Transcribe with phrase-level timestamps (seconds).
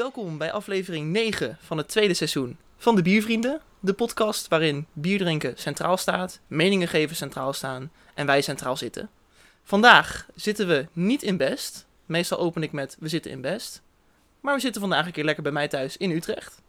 [0.00, 3.60] Welkom bij aflevering 9 van het tweede seizoen van de Biervrienden.
[3.80, 9.10] De podcast waarin bier drinken centraal staat, meningen geven centraal staan en wij centraal zitten.
[9.62, 11.86] Vandaag zitten we niet in Best.
[12.06, 13.82] Meestal open ik met we zitten in Best.
[14.40, 16.60] Maar we zitten vandaag een keer lekker bij mij thuis in Utrecht.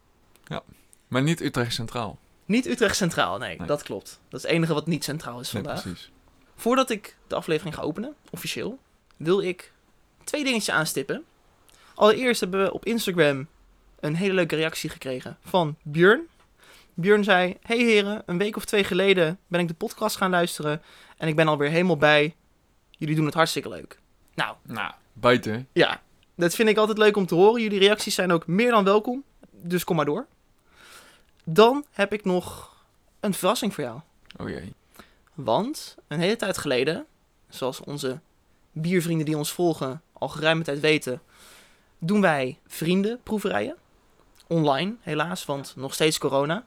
[1.08, 2.18] Maar niet Utrecht Centraal.
[2.46, 3.68] Niet Utrecht Centraal, nee, Nee.
[3.68, 4.20] dat klopt.
[4.30, 5.82] Dat is het enige wat niet centraal is Nee, vandaag.
[5.82, 6.12] precies.
[6.56, 8.80] Voordat ik de aflevering ga openen, officieel,
[9.18, 9.72] wil ik
[10.24, 11.24] twee dingetjes aanstippen.
[11.96, 13.48] Allereerst hebben we op Instagram
[14.00, 16.22] een hele leuke reactie gekregen van Björn.
[16.94, 20.82] Björn zei: Hey heren, een week of twee geleden ben ik de podcast gaan luisteren
[21.18, 22.36] en ik ben alweer helemaal bij.
[22.90, 24.00] Jullie doen het hartstikke leuk.
[24.36, 25.68] Nou, Nou, buiten.
[25.74, 26.02] ja,
[26.36, 27.62] dat vind ik altijd leuk om te horen.
[27.62, 30.28] Jullie reacties zijn ook meer dan welkom, dus kom maar door.
[31.44, 32.76] Dan heb ik nog
[33.20, 34.00] een verrassing voor jou.
[34.38, 34.74] Oh jee.
[35.34, 37.06] Want een hele tijd geleden,
[37.50, 38.20] zoals onze
[38.72, 41.22] biervrienden die ons volgen al geruime tijd weten,
[42.02, 43.76] doen wij vriendenproeverijen.
[44.48, 46.66] Online, helaas, want nog steeds corona.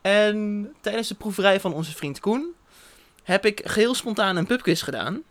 [0.00, 2.54] En tijdens de proeverij van onze vriend Koen
[3.22, 5.22] heb ik geheel spontaan een pubquiz gedaan.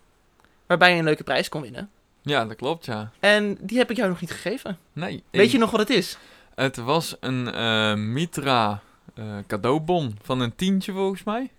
[0.65, 1.89] Waarbij je een leuke prijs kon winnen.
[2.21, 3.11] Ja, dat klopt, ja.
[3.19, 4.77] En die heb ik jou nog niet gegeven.
[4.93, 5.23] Nee.
[5.31, 6.17] Weet je nog wat het is?
[6.55, 8.81] Het was een eh, Mitra
[9.13, 11.51] eh, cadeaubon van een tientje volgens mij.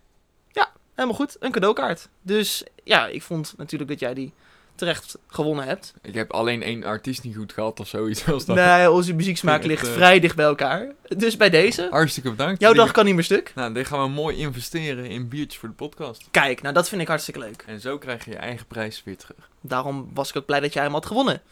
[1.01, 2.09] Helemaal goed, een cadeaukaart.
[2.23, 4.33] Dus ja, ik vond natuurlijk dat jij die
[4.81, 5.95] terecht gewonnen hebt.
[6.03, 8.27] Ik heb alleen één artiest niet goed gehad of zoiets.
[8.29, 8.57] Als dat.
[8.57, 10.93] Nee, onze muzieksmaak ligt eh, vrij dicht bij elkaar.
[11.17, 12.61] Dus bij deze, Hartstikke bedankt.
[12.61, 13.53] jouw Die- dag kan niet meer stuk.
[13.55, 16.29] Nou, dit gaan we mooi investeren in biertjes voor de podcast.
[16.31, 17.65] Kijk, nou dat vind ik hartstikke leuk.
[17.67, 19.49] En zo krijg je je eigen prijs weer terug.
[19.61, 21.43] Daarom was ik ook blij dat jij hem had gewonnen.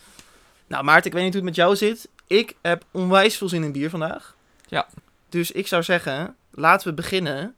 [0.66, 2.08] Nou Maarten, ik weet niet hoe het met jou zit.
[2.26, 4.34] Ik heb onwijs veel zin in bier vandaag.
[4.66, 4.88] Ja.
[5.28, 7.54] Dus ik zou zeggen, laten we beginnen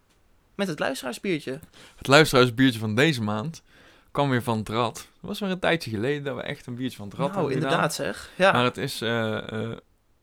[0.55, 1.59] met het luisteraarsbiertje.
[1.97, 3.63] Het luisteraarsbiertje van deze maand
[4.11, 4.97] kwam weer van het Rad.
[4.99, 7.39] Het was weer een tijdje geleden dat we echt een biertje van het Rad nou,
[7.41, 7.71] hebben gedaan.
[7.73, 8.31] inderdaad zeg.
[8.37, 8.53] Ja.
[8.53, 9.71] Maar het is eh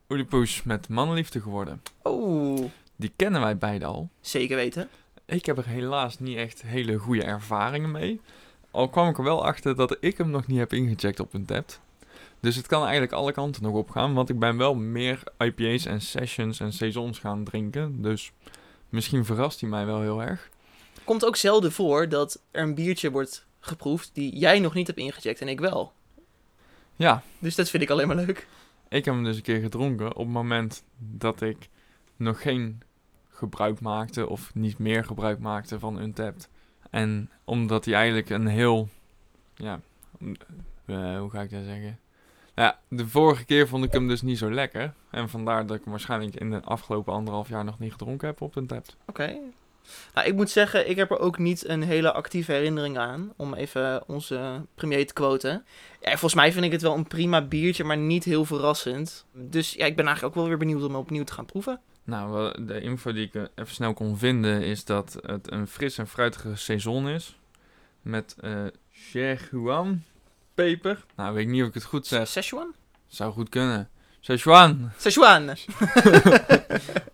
[0.09, 1.81] Oedipus met mannenliefde geworden.
[2.01, 4.09] Oh, Die kennen wij beide al.
[4.21, 4.89] zeker weten.
[5.25, 8.21] Ik heb er helaas niet echt hele goede ervaringen mee.
[8.71, 11.79] Al kwam ik er wel achter dat ik hem nog niet heb ingecheckt op Untappd.
[12.39, 14.13] Dus het kan eigenlijk alle kanten nog op gaan.
[14.13, 18.01] Want ik ben wel meer IPA's en sessions en saisons gaan drinken.
[18.01, 18.31] Dus
[18.89, 20.49] misschien verrast hij mij wel heel erg.
[21.03, 24.99] Komt ook zelden voor dat er een biertje wordt geproefd die jij nog niet hebt
[24.99, 25.91] ingecheckt en ik wel.
[26.95, 28.47] Ja, Dus dat vind ik alleen maar leuk.
[28.89, 31.69] ik heb hem dus een keer gedronken op het moment dat ik
[32.15, 32.81] nog geen
[33.29, 36.49] gebruik maakte of niet meer gebruik maakte van Untapped.
[36.89, 38.89] En omdat hij eigenlijk een heel,
[39.55, 39.79] ja,
[40.85, 41.99] eh, hoe ga ik dat zeggen?
[42.55, 44.93] Nou ja, de vorige keer vond ik hem dus niet zo lekker.
[45.09, 48.41] En vandaar dat ik hem waarschijnlijk in de afgelopen anderhalf jaar nog niet gedronken heb
[48.41, 48.95] op Untapped.
[49.05, 49.37] Oké.
[50.13, 53.33] Nou, ik moet zeggen, ik heb er ook niet een hele actieve herinnering aan.
[53.35, 55.65] Om even onze premier te quoten.
[56.01, 59.25] Ja, volgens mij vind ik het wel een prima biertje, maar niet heel verrassend.
[59.33, 61.79] Dus ja, ik ben eigenlijk ook wel weer benieuwd om opnieuw te gaan proeven.
[62.03, 65.97] Nou, de info die ik eh, even snel kon vinden is dat het een fris
[65.97, 67.37] en fruitige saison is.
[68.01, 70.03] Met eh Szechuan
[70.53, 71.05] peper.
[71.15, 72.27] Nou, weet ik niet of ik het goed zeg.
[72.27, 72.73] Szechuan?
[73.07, 73.89] Zou goed kunnen.
[74.19, 75.49] Szechuan, Szechuan!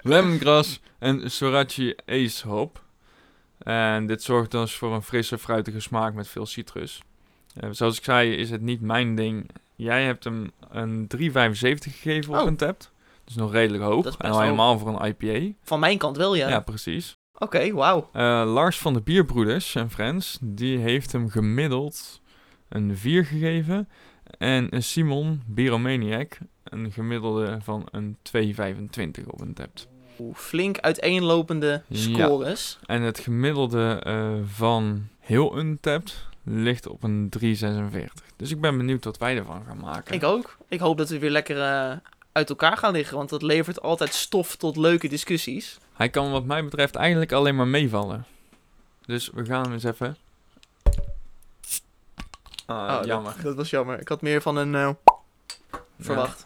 [0.03, 2.81] lemongrass en Sorachi Ace Hop.
[3.58, 7.02] En dit zorgt dus voor een frisse, fruitige smaak met veel citrus.
[7.56, 9.50] Eh, zoals ik zei, is het niet mijn ding.
[9.75, 12.46] Jij hebt hem een 3,75 gegeven op Oh.
[12.47, 12.92] een tap.
[13.24, 14.03] Dus nog redelijk hoog.
[14.03, 15.56] Dat is best En al helemaal voor een IPA.
[15.63, 16.50] Van mijn kant wel, ja.
[16.50, 17.18] Ja, precies.
[17.38, 18.09] Oké, wauw.
[18.13, 18.22] Eh,
[18.53, 22.22] Lars van de Bierbroeders en Friends, die heeft hem gemiddeld
[22.69, 23.90] een 4 gegeven.
[24.38, 29.88] En Simon, Bieromaniac, een gemiddelde van een 2,25 op een tapt.
[30.34, 31.97] Flink uiteenlopende Ja.
[32.25, 32.78] scores.
[32.85, 37.46] En het gemiddelde eh, van heel Untapped ligt op een 3,46.
[38.35, 40.13] Dus ik ben benieuwd wat wij ervan gaan maken.
[40.16, 40.57] Ik ook.
[40.68, 41.97] Ik hoop dat we weer lekker eh,
[42.31, 45.78] uit elkaar gaan liggen, want dat levert altijd stof tot leuke discussies.
[45.94, 48.25] Hij kan wat mij betreft eigenlijk alleen maar meevallen.
[49.06, 50.18] Dus we gaan hem eens even...
[52.66, 53.36] Ah, Oh, jammer.
[53.44, 54.00] Dat, was jammer.
[54.00, 54.89] Ik had meer van een eh,
[56.00, 56.45] verwacht.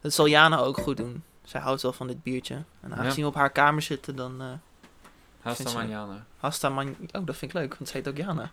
[0.00, 1.22] Dat zal Jana ook goed doen.
[1.46, 2.62] Zij houdt wel van dit biertje.
[2.80, 4.40] En aangezien we op haar kamer zitten, dan...
[4.40, 4.46] eh
[5.40, 6.24] Hasta mañana.
[6.36, 6.96] Hasta man...
[7.12, 8.50] Oh, dat vind ik leuk, want zij heet ook Jana.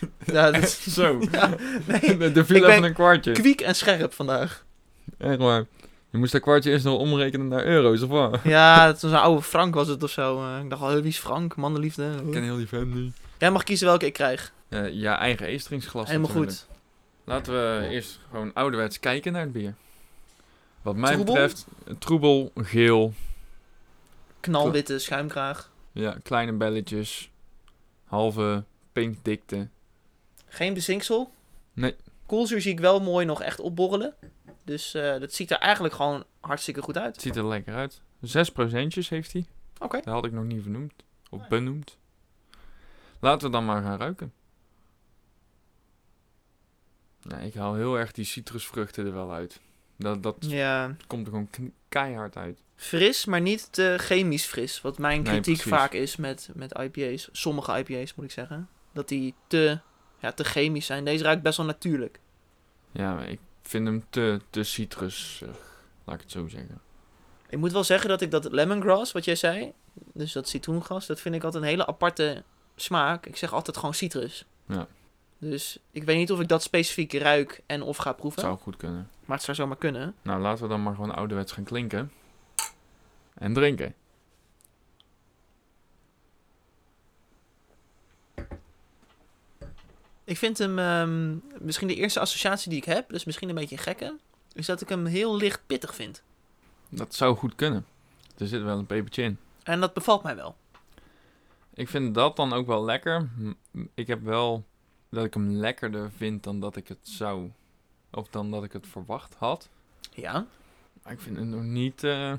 [0.32, 0.82] ja, dat is...
[0.94, 1.18] Zo.
[1.32, 1.48] Ja,
[1.86, 2.00] nee,
[2.34, 3.32] Er viel Ik even een kwartje.
[3.32, 4.64] kwiek en scherp vandaag.
[5.18, 5.64] Echt waar.
[6.10, 8.40] Je moest dat kwartje eerst nog omrekenen naar euro's, of wat?
[8.44, 10.42] Ja, het was een oude Frank was het of zo.
[10.42, 11.56] Eh, ik dacht al, wie is Frank?
[11.56, 12.10] Mannenliefde.
[12.26, 13.16] Ik ken heel die fan niet.
[13.38, 14.52] Jij mag kiezen welke ik krijg.
[14.68, 16.56] Eh, ja, eigen eesteringsglas Helemaal natuurlijk.
[16.58, 16.66] goed.
[17.24, 19.74] Laten we eerst gewoon ouderwets kijken naar het bier.
[20.86, 21.34] Wat mij Troebel?
[21.34, 21.66] betreft,
[21.98, 23.12] troebel, geel,
[24.40, 25.70] Knalwitte schuimkraag.
[25.92, 27.30] ja, kleine belletjes,
[28.04, 29.68] halve pinkdikte.
[30.46, 31.32] Geen bezinksel.
[32.26, 34.14] koolzuur zie ik wel mooi nog echt opborrelen.
[34.64, 37.12] Dus eh, dat ziet er eigenlijk gewoon hartstikke goed uit.
[37.14, 38.00] Het ziet er lekker uit.
[38.20, 39.46] Zes procentjes heeft hij.
[39.78, 39.96] Oké.
[40.00, 40.92] Dat had ik nog niet vernoemd.
[41.30, 41.48] Of Nee.
[41.48, 41.96] benoemd.
[43.20, 44.32] Laten we dan maar gaan ruiken.
[47.22, 49.60] Nee, ik haal heel erg die citrusvruchten er wel uit.
[49.98, 51.50] Dat, dat Ja, komt er gewoon
[51.88, 52.60] keihard uit.
[52.76, 54.80] fris, maar niet te chemisch fris.
[54.80, 57.28] Wat mijn kritiek vaak is met, met IPA's.
[57.32, 58.68] Sommige IPA's moet ik zeggen.
[58.92, 59.78] Dat die te,
[60.18, 61.04] ja, te chemisch zijn.
[61.04, 62.18] Deze ruikt best wel natuurlijk.
[62.92, 65.42] Ja, ik vind hem te, te citrus,
[66.04, 66.80] laat ik het zo zeggen.
[67.48, 69.72] Ik moet wel zeggen dat ik dat lemongrass, wat jij zei,
[70.12, 72.42] dus dat citroengras, dat vind ik altijd een hele aparte
[72.76, 73.26] smaak.
[73.26, 74.44] Ik zeg altijd gewoon citrus.
[74.68, 74.86] Ja.
[75.38, 78.42] Dus ik weet niet of ik dat specifiek ruik en of ga proeven.
[78.42, 79.08] Zou goed kunnen.
[79.26, 80.14] Maar het zou zomaar kunnen.
[80.22, 82.12] Nou, laten we dan maar gewoon ouderwets gaan klinken.
[83.34, 83.94] En drinken.
[90.24, 93.76] Ik vind hem, ehm, misschien de eerste associatie die ik heb, dus misschien een beetje
[93.76, 94.16] gekke,
[94.52, 96.22] is dat ik hem heel licht pittig vind.
[96.88, 97.86] Dat zou goed kunnen.
[98.38, 99.38] Er zit wel een pepertje in.
[99.62, 100.56] En dat bevalt mij wel.
[101.74, 103.28] Ik vind dat dan ook wel lekker.
[103.94, 104.64] Ik heb wel
[105.10, 107.50] dat ik hem lekkerder vind dan dat ik het zou.
[108.10, 109.68] Of dan dat ik het verwacht had.
[110.14, 110.46] Ja.
[111.02, 112.32] Maar ik vind het nog niet eh,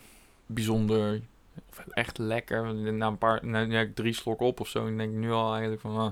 [0.46, 1.22] bijzonder.
[1.70, 2.74] Of echt lekker.
[2.76, 4.84] Na een paar, na, na drie slok op of zo.
[4.84, 5.98] Dan denk ik nu al eigenlijk van.
[5.98, 6.12] ah,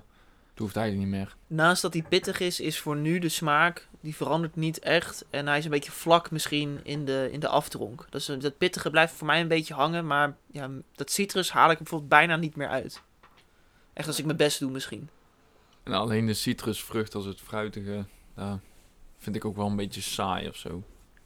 [0.55, 1.35] het hoeft eigenlijk niet meer.
[1.47, 5.25] Naast dat hij pittig is, is voor nu de smaak, die verandert niet echt.
[5.29, 8.05] En hij is een beetje vlak misschien in de, in de afdronk.
[8.09, 11.77] Dus dat pittige blijft voor mij een beetje hangen, maar ja, dat citrus haal ik
[11.77, 13.01] bijvoorbeeld bijna niet meer uit.
[13.93, 15.09] Echt als ik mijn best doe misschien.
[15.83, 18.05] En alleen de citrusvrucht als het fruitige.
[19.17, 20.83] Vind ik ook wel een beetje saai of zo.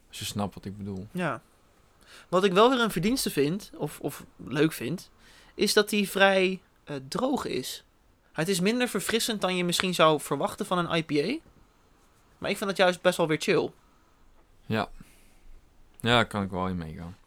[0.08, 1.08] Als je snapt wat ik bedoel.
[1.12, 1.42] Ja.
[2.30, 5.12] Wat ik wel weer een verdienste vind, of, of leuk vind,
[5.56, 7.84] is dat hij vrij eh, droog is.
[8.32, 11.40] Het is minder verfrissend dan je misschien zou verwachten van een IPA.
[12.38, 13.72] Maar ik vind dat juist best wel weer chill.
[14.66, 14.90] Ja,
[16.00, 17.18] daar kan ik wel in meegaan.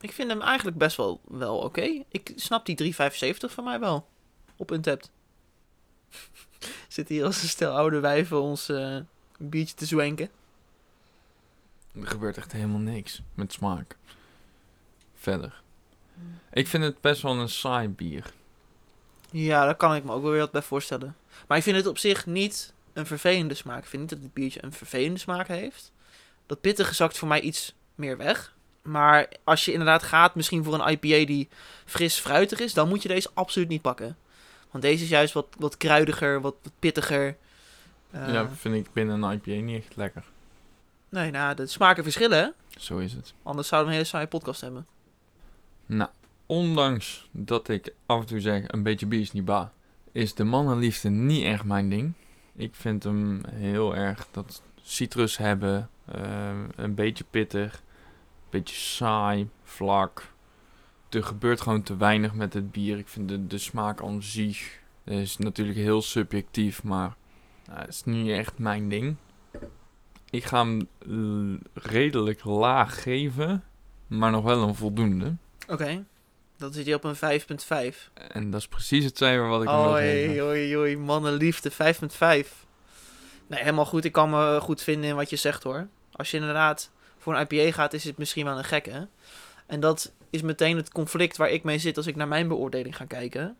[0.00, 2.02] Ik vind hem eigenlijk best wel, wel oké.
[2.08, 2.94] Ik snap die 3,75
[3.38, 4.08] van mij wel.
[4.56, 5.10] Op Untapped.
[6.88, 8.96] Zit hier als een stel oude wijven ons eh,
[9.38, 10.30] een biertje te zwenken.
[12.00, 13.96] Er gebeurt echt helemaal niks met smaak.
[15.14, 15.62] Verder.
[16.52, 18.32] Ik vind het best wel een saai bier.
[19.30, 21.16] Ja, daar kan ik me ook wel weer wat bij voorstellen.
[21.46, 23.82] Maar ik vind het op zich niet een vervelende smaak.
[23.82, 25.92] Ik vind niet dat het biertje een vervelende smaak heeft.
[26.46, 28.56] Dat pittige zakt voor mij iets meer weg.
[28.82, 31.48] Maar als je inderdaad gaat misschien voor een IPA die
[31.84, 34.16] fris fruitig is, dan moet je deze absoluut niet pakken.
[34.70, 37.36] Want deze is juist wat, wat kruidiger, wat, wat pittiger.
[38.10, 40.24] Eh, ja, vind ik binnen een IPA niet echt lekker.
[41.08, 42.48] Nee, nou, de smaken verschillen, hè?
[42.80, 43.34] Zo is het.
[43.42, 44.86] Anders zouden we een hele saaie podcast hebben.
[45.86, 46.10] Nou,
[46.46, 49.72] ondanks dat ik af en toe zeg een beetje bier is niet ba,
[50.12, 52.12] is de mannenliefde niet echt mijn ding.
[52.54, 59.48] Ik vind hem heel erg dat citrus hebben, eh, een beetje pittig, een beetje saai,
[59.62, 60.32] vlak.
[61.08, 62.98] Er gebeurt gewoon te weinig met het bier.
[62.98, 67.16] Ik vind de, de smaak aan zich is natuurlijk heel subjectief, maar
[67.68, 69.16] nou, het is niet echt mijn ding.
[70.30, 70.88] Ik ga hem
[71.74, 73.64] redelijk laag geven,
[74.06, 75.34] maar nog wel een voldoende.
[75.68, 76.04] Oké,
[76.56, 77.40] dan zit je op een
[77.94, 78.12] 5.5.
[78.28, 80.44] En dat is precies het cijfer wat ik hem wil Oei, geven.
[80.44, 81.76] oei, oei, mannenliefde, 5.5.
[83.46, 84.04] Nee, helemaal goed.
[84.04, 85.88] Ik kan me goed vinden in wat je zegt hoor.
[86.12, 89.08] Als je inderdaad voor een IPA gaat, is het misschien wel een gekke.
[89.66, 92.96] En dat is meteen het conflict waar ik mee zit als ik naar mijn beoordeling
[92.96, 93.56] ga kijken.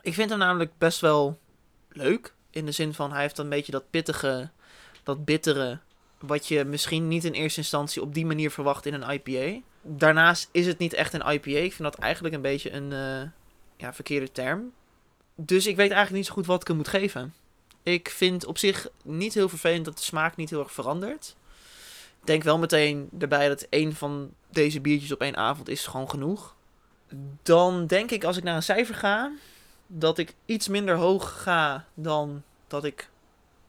[0.00, 1.38] Ik vind hem namelijk best wel
[1.88, 2.34] leuk.
[2.52, 4.50] In de zin van hij heeft een beetje dat pittige,
[5.02, 5.78] dat bittere.
[6.18, 9.60] Wat je misschien niet in eerste instantie op die manier verwacht in een IPA.
[9.82, 11.50] Daarnaast is het niet echt een IPA.
[11.50, 13.28] Ik vind dat eigenlijk een beetje een eh,
[13.76, 14.72] ja, verkeerde term.
[15.34, 17.34] Dus ik weet eigenlijk niet zo goed wat ik hem moet geven.
[17.82, 21.36] Ik vind op zich niet heel vervelend dat de smaak niet heel erg verandert.
[22.20, 26.10] Ik denk wel meteen erbij dat één van deze biertjes op één avond is gewoon
[26.10, 26.54] genoeg.
[27.42, 29.30] Dan denk ik als ik naar een cijfer ga,
[29.94, 33.08] dat ik iets minder hoog ga dan dat ik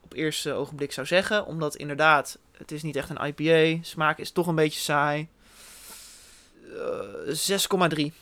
[0.03, 1.46] op eerste ogenblik zou zeggen.
[1.46, 3.84] Omdat inderdaad, het is niet echt een IPA.
[3.84, 5.27] Smaak is toch een beetje saai.
[7.27, 8.13] Eh, 6,3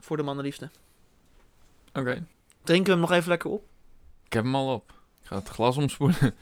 [0.00, 0.70] voor de mannenliefde.
[1.94, 2.24] Oké,
[2.62, 3.64] Drinken we hem nog even lekker op?
[4.26, 4.92] ik heb hem al op.
[5.22, 6.34] Ik ga het glas omspoelen.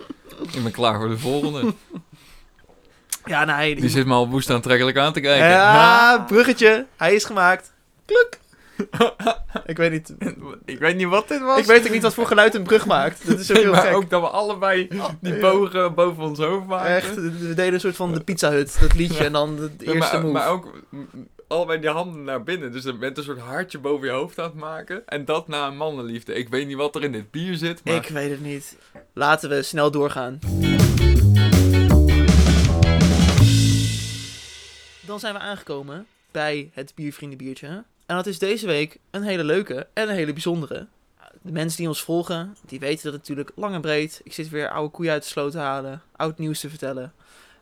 [0.53, 1.75] ik ben klaar voor de volgende.
[3.25, 3.75] Ja, nee.
[3.75, 5.49] Die zit me al woest aantrekkelijk aan te kijken.
[5.49, 6.87] Ja, bruggetje.
[6.97, 7.73] Hij is gemaakt.
[8.05, 8.39] Kluk.
[9.67, 10.15] ik weet niet.
[10.65, 11.59] ik weet niet wat dit was.
[11.59, 13.27] Ik weet ook niet wat voor geluid een brug maakt.
[13.27, 13.95] Dat is ook Nee, heel maar gek.
[13.97, 14.89] ook dat we allebei
[15.21, 16.95] die bogen boven ons hoofd maken.
[16.95, 19.93] Echt, we deden een soort van de Pizza Hut, dat liedje en dan de Ja,
[19.93, 20.33] eerste maar, move.
[20.33, 20.73] maar ook
[21.49, 22.73] allebei die handen naar binnen.
[22.73, 25.03] Dus je bent een soort hartje boven je hoofd aan het maken.
[25.07, 26.35] En dat na een mannenliefde.
[26.35, 28.77] Ik weet niet wat er in dit bier zit, maar Ik weet het niet.
[29.13, 30.39] laten we snel doorgaan.
[35.07, 37.85] Dan zijn we aangekomen bij het Biervriendenbiertje.
[38.07, 40.87] En dat is deze week een hele leuke en een hele bijzondere.
[41.43, 44.21] De mensen die ons volgen, die weten dat natuurlijk lang en breed.
[44.25, 47.13] Ik zit weer oude koeien uit de sloot te halen, oud nieuws te vertellen.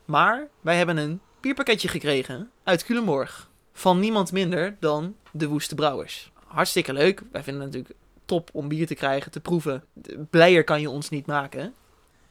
[0.05, 3.49] Maar wij hebben een bierpakketje gekregen uit Culemborg.
[3.73, 6.31] Van niemand minder dan de Woeste Brouwers.
[6.47, 7.21] Hartstikke leuk.
[7.31, 9.83] Wij vinden het natuurlijk top om bier te krijgen, te proeven.
[10.29, 11.73] Blijer kan je ons niet maken.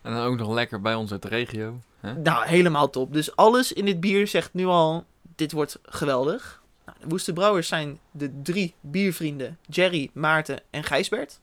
[0.02, 1.80] En dan ook nog lekker bij ons uit de regio.
[2.00, 2.14] Hè?
[2.14, 3.12] Nou, helemaal top.
[3.12, 5.04] Dus alles in dit bier zegt nu al,
[5.36, 6.61] dit wordt geweldig.
[6.86, 11.40] Nou, de Woeste Brouwers zijn de drie biervrienden Jerry, Maarten en Gijsbert.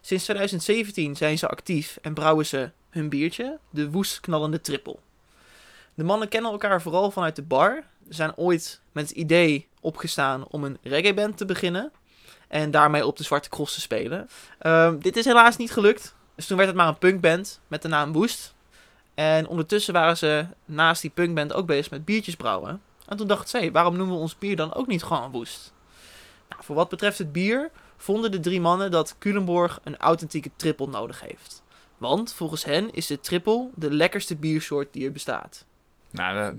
[0.00, 5.00] Sinds 2017 zijn ze actief en brouwen ze hun biertje, de Woest Knallende Trippel.
[5.94, 7.84] De mannen kennen elkaar vooral vanuit de bar.
[8.08, 11.92] Ze zijn ooit met het idee opgestaan om een reggae-band te beginnen.
[12.48, 14.28] En daarmee op de Zwarte Cross te spelen.
[14.58, 16.14] Ehm, dit is helaas niet gelukt.
[16.34, 18.54] Dus toen werd het maar een punkband met de naam Woest.
[19.14, 22.82] En ondertussen waren ze naast die punkband ook bezig met biertjes brouwen.
[23.06, 25.72] En toen dachten ze, waarom noemen we ons bier dan ook niet gewoon Woest?
[26.48, 30.88] Nou, voor wat betreft het bier vonden de drie mannen dat Culemborg een authentieke trippel
[30.88, 31.62] nodig heeft.
[31.98, 35.64] Want volgens hen is de trippel de lekkerste biersoort die er bestaat.
[36.10, 36.54] Nou, daar,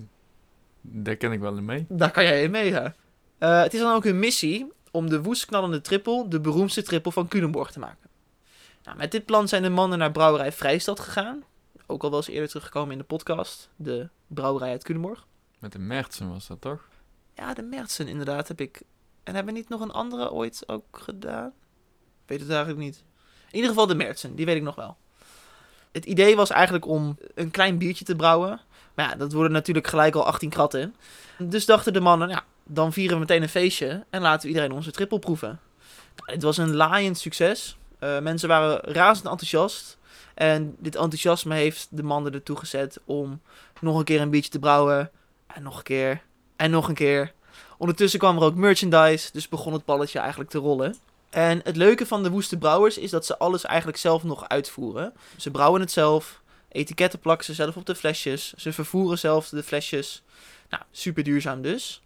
[0.81, 1.85] daar ken ik wel in mee.
[1.89, 2.93] Daar kan jij in meegaan.
[3.39, 7.27] Uh, het is dan ook hun missie om de woestknallende trippel de beroemdste trippel van
[7.27, 8.09] Culemborg te maken.
[8.83, 11.43] Nou, met dit plan zijn de mannen naar brouwerij Vrijstad gegaan.
[11.85, 13.69] Ook al wel eens eerder teruggekomen in de podcast.
[13.75, 15.25] De brouwerij uit Culemborg.
[15.59, 16.87] Met de Mertsen was dat toch?
[17.33, 18.81] Ja, de Mertsen inderdaad heb ik.
[19.23, 21.47] En hebben we niet nog een andere ooit ook gedaan?
[21.47, 23.03] Ik weet het eigenlijk niet.
[23.47, 24.97] In ieder geval de Mertsen, die weet ik nog wel.
[25.91, 28.61] Het idee was eigenlijk om een klein biertje te brouwen.
[28.93, 30.95] Maar ja, dat worden natuurlijk gelijk al 18 kratten.
[31.37, 34.71] Dus dachten de mannen, ja, dan vieren we meteen een feestje en laten we iedereen
[34.71, 35.59] onze trippel proeven.
[36.15, 37.77] Nou, het was een laaiend succes.
[37.99, 39.97] Uh, mensen waren razend enthousiast.
[40.33, 43.41] En dit enthousiasme heeft de mannen ertoe gezet om
[43.81, 45.11] nog een keer een biertje te brouwen.
[45.47, 46.21] En nog een keer.
[46.55, 47.33] En nog een keer.
[47.77, 50.95] Ondertussen kwam er ook merchandise, dus begon het balletje eigenlijk te rollen.
[51.29, 55.13] En het leuke van de Woeste Brouwers is dat ze alles eigenlijk zelf nog uitvoeren.
[55.37, 59.63] Ze brouwen het zelf, etiketten plakken ze zelf op de flesjes, ze vervoeren zelf de
[59.63, 60.23] flesjes.
[60.69, 62.01] Nou, super duurzaam dus.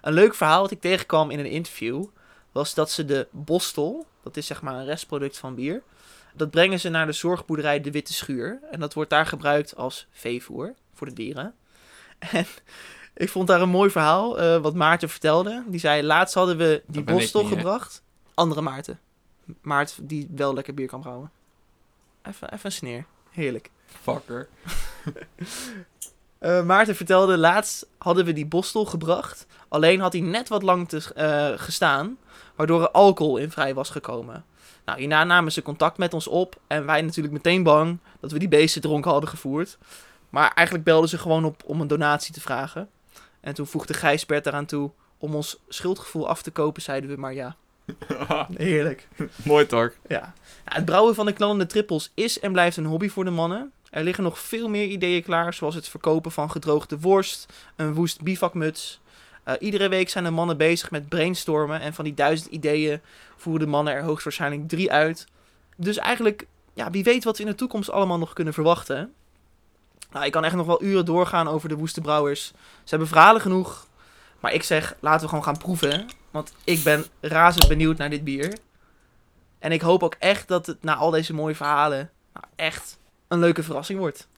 [0.00, 2.04] Een leuk verhaal dat ik tegenkwam in een interview
[2.52, 5.82] was dat ze de bostel, dat is zeg maar een restproduct van bier,
[6.34, 8.58] dat brengen ze naar de zorgboerderij De Witte Schuur.
[8.70, 11.54] En dat wordt daar gebruikt als veevoer voor de dieren.
[12.30, 12.46] En
[13.14, 15.64] ik vond daar een mooi verhaal, uh, wat Maarten vertelde.
[15.66, 18.02] Die zei, laatst hadden we die bostel gebracht.
[18.34, 19.00] Andere Maarten.
[19.60, 21.30] Maarten die wel lekker bier kan brouwen.
[22.22, 23.04] Even, even een sneer.
[23.30, 23.70] Heerlijk.
[24.02, 24.48] Fucker.
[26.40, 29.46] uh, Maarten vertelde, laatst hadden we die bostel gebracht.
[29.68, 32.18] Alleen had hij net wat lang te, uh, gestaan,
[32.56, 34.44] waardoor er alcohol in vrij was gekomen.
[34.84, 38.38] Nou, hierna namen ze contact met ons op en wij natuurlijk meteen bang dat we
[38.38, 39.78] die beesten dronken hadden gevoerd.
[40.32, 42.88] Maar eigenlijk belden ze gewoon op om een donatie te vragen.
[43.40, 47.34] En toen voegde Gijsbert eraan toe om ons schuldgevoel af te kopen, zeiden we maar
[47.34, 47.56] ja.
[48.56, 49.08] Heerlijk.
[49.44, 49.90] Mooi toch?
[50.08, 50.34] Ja.
[50.64, 50.74] ja.
[50.74, 53.72] Het brouwen van de knallende trippels is en blijft een hobby voor de mannen.
[53.90, 58.22] Er liggen nog veel meer ideeën klaar, zoals het verkopen van gedroogde worst, een woest
[58.22, 59.00] bivakmuts.
[59.48, 63.00] Uh, iedere week zijn de mannen bezig met brainstormen en van die duizend ideeën
[63.36, 65.26] voeren de mannen er hoogstwaarschijnlijk drie uit.
[65.76, 69.12] Dus eigenlijk, ja, wie weet wat we in de toekomst allemaal nog kunnen verwachten.
[70.12, 72.46] Nou, ik kan echt nog wel uren doorgaan over de woeste brouwers.
[72.84, 73.86] Ze hebben verhalen genoeg.
[74.40, 76.06] Maar ik zeg, laten we gewoon gaan proeven.
[76.30, 78.58] Want ik ben razend benieuwd naar dit bier.
[79.58, 83.38] En ik hoop ook echt dat het na al deze mooie verhalen nou, echt een
[83.38, 84.28] leuke verrassing wordt.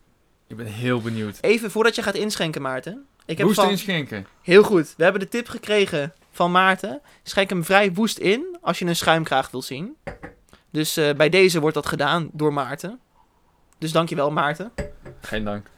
[0.46, 1.38] Ik ben heel benieuwd.
[1.40, 3.06] Even voordat je gaat inschenken, Maarten.
[3.26, 3.70] Ik heb woest van...
[3.70, 4.26] inschenken.
[4.42, 4.94] Heel goed.
[4.96, 7.00] We hebben de tip gekregen van Maarten.
[7.22, 9.96] Schenk hem vrij woest in als je een schuimkraag wil zien.
[10.70, 13.00] Dus uh, bij deze wordt dat gedaan door Maarten.
[13.78, 14.72] Dus dankjewel Maarten.
[15.24, 15.70] Geen dank.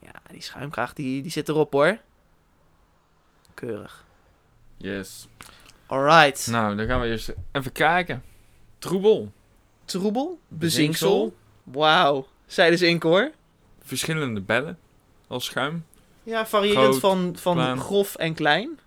[0.00, 1.98] Ja, die schuimkraag die, die zit erop hoor.
[3.54, 4.04] Keurig.
[4.76, 5.28] Yes.
[5.86, 6.46] Alright.
[6.46, 8.22] Nou, dan gaan we eerst even kijken.
[8.78, 9.32] Troebel.
[9.84, 10.40] Troebel.
[10.48, 11.36] Bezinksel.
[11.62, 12.26] Wauw.
[12.46, 13.30] Zeiden ze in hoor.
[13.82, 14.78] Verschillende bellen
[15.26, 15.86] als schuim.
[16.22, 17.80] Ja, variërend van, van klein.
[17.80, 18.78] grof en klein.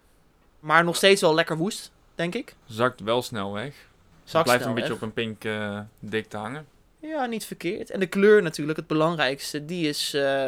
[0.59, 2.55] Maar nog steeds wel lekker woest, denk ik.
[2.65, 3.75] Zakt wel snel weg.
[4.23, 6.67] Zakt blijft een beetje op een pink uh, dikte hangen.
[7.03, 7.89] Ja, niet verkeerd.
[7.89, 10.45] En de kleur natuurlijk, het belangrijkste, die is uh,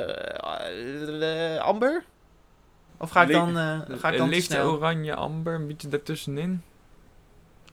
[1.08, 2.04] uh, amber.
[2.98, 6.62] Of ga ik dan, uh, ga ik dan lichte oranje amber, een beetje daartussenin.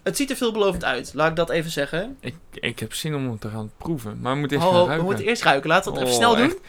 [0.03, 2.17] Het ziet er veelbelovend uit, laat ik dat even zeggen.
[2.21, 4.97] Ik, ik heb zin om het te gaan proeven, maar we moeten eerst oh, ruiken.
[4.97, 6.51] We moeten eerst ruiken, laten we het oh, even snel echt?
[6.51, 6.63] doen.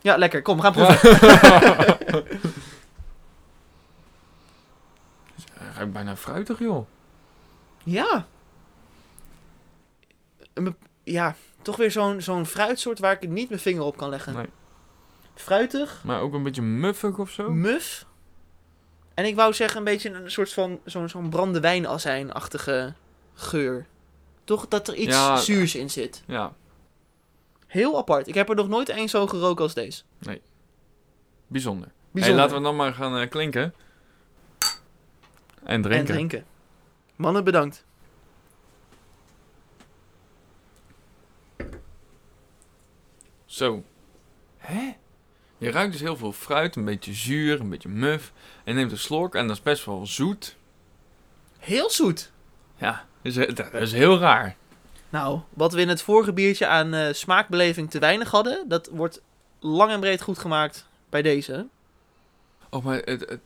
[0.00, 0.42] Ja, lekker.
[0.42, 0.98] Kom, we gaan proeven.
[5.52, 6.86] Hij ruikt bijna fruitig, joh.
[7.84, 8.26] Ja.
[11.10, 14.34] Ja, toch weer zo'n zo'n fruitsoort waar ik niet mijn vinger op kan leggen.
[14.34, 14.46] Nee.
[15.34, 17.50] Fruitig, Maar ook een beetje muffig of zo.
[17.50, 18.06] muf.
[19.14, 22.94] En ik wou zeggen een beetje een soort van zo'n zo'n brandewijnazijn-achtige
[23.34, 23.86] geur.
[24.44, 25.36] Toch dat er iets Ja.
[25.36, 26.22] zuurs in zit.
[26.26, 26.52] Ja,
[27.66, 28.26] Heel apart.
[28.28, 30.02] Ik heb er nog nooit één zo geroken als deze.
[31.48, 31.86] bijzonder.
[31.86, 32.40] Hey, Bijzonder.
[32.40, 33.74] laten we dan maar gaan eh, klinken.
[35.64, 35.98] En drinken.
[35.98, 36.44] En drinken.
[37.16, 37.84] Mannen, bedankt.
[43.58, 43.84] Zo.
[44.56, 44.96] Hè?
[45.58, 48.32] Je ruikt dus heel veel fruit, een beetje zuur, een beetje muf.
[48.64, 50.56] En neemt een slok en dat is best wel zoet.
[51.58, 52.30] Heel zoet.
[52.76, 54.56] Ja, dus, eh, dat is heel raar.
[55.10, 59.22] Nou, wat we in het vorige biertje aan eh, smaakbeleving te weinig hadden, dat wordt
[59.60, 61.66] lang en breed goed gemaakt bij deze.
[62.70, 63.40] Oh, maar het, het,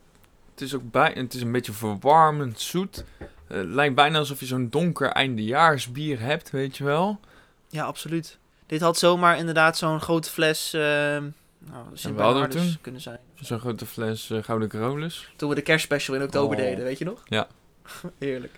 [0.50, 3.04] het is ook bij, het is een beetje verwarmend zoet.
[3.18, 7.20] Eh, Het lijkt bijna alsof je zo'n donker eindejaarsbier hebt, weet je wel.
[7.68, 8.38] Ja, absoluut.
[8.66, 10.72] Dit had zomaar inderdaad zo'n grote fles.
[10.72, 13.18] eh nou, Sint Bernardus kunnen zijn.
[13.40, 15.30] Zo'n grote fles eh, Gouden Carolus.
[15.36, 16.62] Toen we de kerstspecial in oktober Oh.
[16.64, 17.22] deden, weet je nog?
[17.24, 17.46] Ja.
[18.18, 18.52] Heerlijk.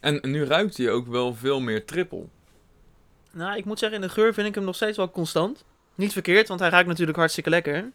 [0.00, 2.28] En nu ruikt hij ook wel veel meer trippel.
[3.32, 5.64] Nou, ik moet zeggen, in de geur vind ik hem nog steeds wel constant.
[5.94, 7.90] Niet verkeerd, want hij ruikt natuurlijk hartstikke lekker.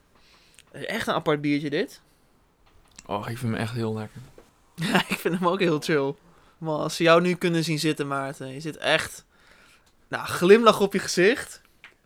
[0.72, 2.02] Echt een apart biertje dit.
[3.06, 4.22] Oh, ik vind hem echt heel lekker.
[4.76, 6.16] Ja, ik vind hem ook heel chill.
[6.58, 8.48] Maar als ze jou nu kunnen zien zitten, Maarten.
[8.54, 9.26] Je zit echt...
[10.08, 11.62] Nou, glimlach op je gezicht.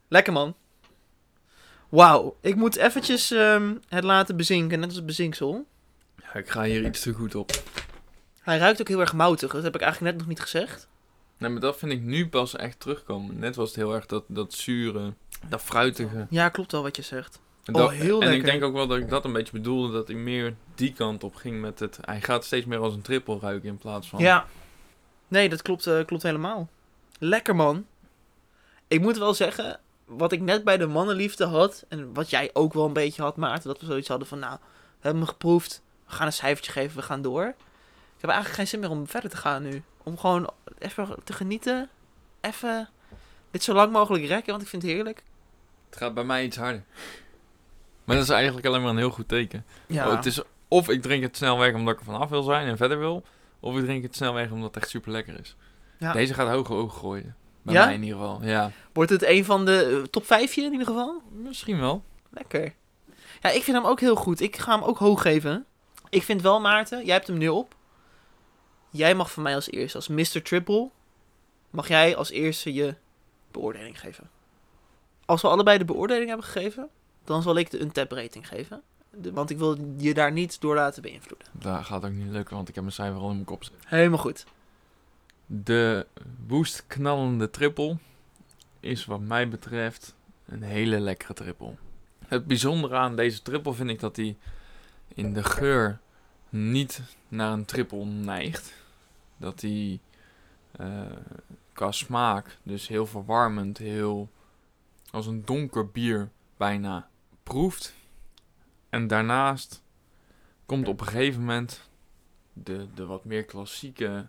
[0.08, 0.56] Lekker, man.
[1.90, 2.38] Wauw.
[2.42, 5.66] Ik moet eventjes ehm, het laten bezinken, net als het bezinksel.
[6.24, 7.52] Ja, ik ga hier iets te goed op.
[8.42, 9.52] Hij ruikt ook heel erg moutig.
[9.52, 10.88] Dat heb ik eigenlijk net nog niet gezegd.
[11.38, 13.40] Nee, maar dat vind ik nu pas echt terugkomen.
[13.40, 15.14] Net was het heel erg dat, dat zure,
[15.48, 16.28] dat fruitige.
[16.30, 17.40] Ja, klopt wel wat je zegt.
[17.64, 19.94] En, Oh, dat- heel en ik denk ook wel dat ik dat een beetje bedoelde,
[19.94, 21.98] dat hij meer die kant op ging met het...
[22.02, 24.20] Hij gaat steeds meer als een trippel ruiken in plaats van...
[24.20, 24.46] Ja.
[25.28, 26.70] Nee, dat klopt, eh, klopt helemaal.
[27.20, 27.86] Lekker, man.
[28.88, 31.86] Ik moet wel zeggen, wat ik net bij de mannenliefde had...
[31.88, 33.68] en wat jij ook wel een beetje had, Maarten...
[33.68, 35.82] dat we zoiets hadden van, nou, we hebben hem geproefd...
[36.06, 37.46] we gaan een cijfertje geven, we gaan door.
[38.16, 39.84] Ik heb eigenlijk geen zin meer om verder te gaan nu.
[40.04, 41.90] Om gewoon even te genieten.
[42.42, 42.90] Even
[43.52, 45.24] dit zo lang mogelijk rekken, want ik vind het heerlijk.
[45.90, 46.84] Het gaat bij mij iets harder.
[48.04, 49.66] Maar dat is eigenlijk alleen maar een heel goed teken.
[49.88, 52.44] Ja, Oh, het is of ik drink het snel weg omdat ik er vanaf wil
[52.44, 53.24] zijn en verder wil...
[53.60, 55.56] of ik drink het snel weg omdat het echt super lekker is.
[56.00, 56.12] Ja.
[56.14, 57.36] Deze gaat hoge ogen gooien.
[57.62, 57.86] Bij Ja?
[57.86, 58.72] mij in ieder geval, ja.
[58.94, 61.22] Wordt het een van de eh, top vijfje in ieder geval?
[61.32, 62.04] Misschien wel.
[62.30, 62.74] Lekker.
[63.42, 64.42] Ja, ik vind hem ook heel goed.
[64.42, 65.66] Ik ga hem ook hoog geven.
[66.10, 67.76] Ik vind wel, Maarten, jij hebt hem nu op.
[68.90, 70.42] Jij mag van mij als eerste, als Mr.
[70.44, 70.90] Triple,
[71.70, 72.96] mag jij als eerste je
[73.52, 74.30] beoordeling geven.
[75.26, 76.90] Als we allebei de beoordeling hebben gegeven,
[77.24, 78.82] dan zal ik de untap rating geven.
[79.12, 81.48] De- want ik wil je daar niet door laten beïnvloeden.
[81.52, 83.82] Dat gaat ook niet lukken, want ik heb mijn cijfer al in mijn kop zitten.
[83.88, 84.46] Helemaal goed.
[85.52, 86.08] De
[86.48, 87.98] boost knallende triple
[88.80, 91.76] is wat mij betreft een hele lekkere triple.
[92.28, 94.38] Het bijzondere aan deze triple vind ik dat hij
[95.08, 96.00] in de geur
[96.50, 98.74] niet naar een triple neigt.
[99.38, 100.00] Dat hij
[100.72, 101.02] eh,
[101.74, 104.30] qua smaak dus heel verwarmend, heel
[105.12, 107.10] als een donker bier bijna
[107.44, 107.96] proeft.
[108.90, 109.84] En daarnaast
[110.66, 111.90] komt op een gegeven moment
[112.54, 114.28] de, de wat meer klassieke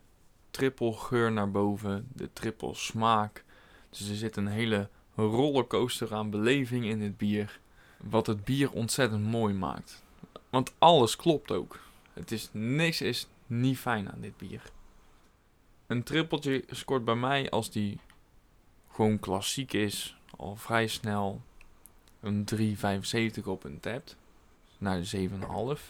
[0.51, 3.45] triple geur naar boven, de triple smaak.
[3.91, 7.61] Dus er zit een hele rollercoaster aan beleving in het bier.
[7.97, 10.03] Wat het bier ontzettend mooi maakt.
[10.51, 11.81] Want alles klopt ook.
[12.13, 14.63] Het is, niks is niet fijn aan dit bier.
[15.87, 17.99] Een trippeltje scoort bij mij als die
[18.91, 20.17] gewoon klassiek is.
[20.37, 21.43] Al vrij snel
[22.21, 22.45] een
[23.41, 24.17] 3,75 op een tapt.
[24.79, 25.29] Naar de
[25.77, 25.81] 7,5.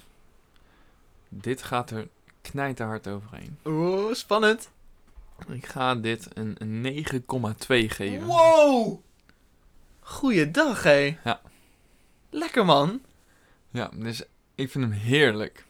[1.29, 2.09] Dit gaat er
[2.41, 3.59] knijterhard overheen.
[3.65, 4.71] Oeh, spannend.
[5.49, 8.25] Ik ga dit een, een 9,2 geven.
[8.25, 9.01] Wow!
[10.01, 11.17] Goeiedag, hé.
[11.25, 11.41] Ja.
[12.31, 13.01] Lekker, man.
[13.71, 14.23] Ja, dus
[14.55, 15.65] ik vind hem heerlijk.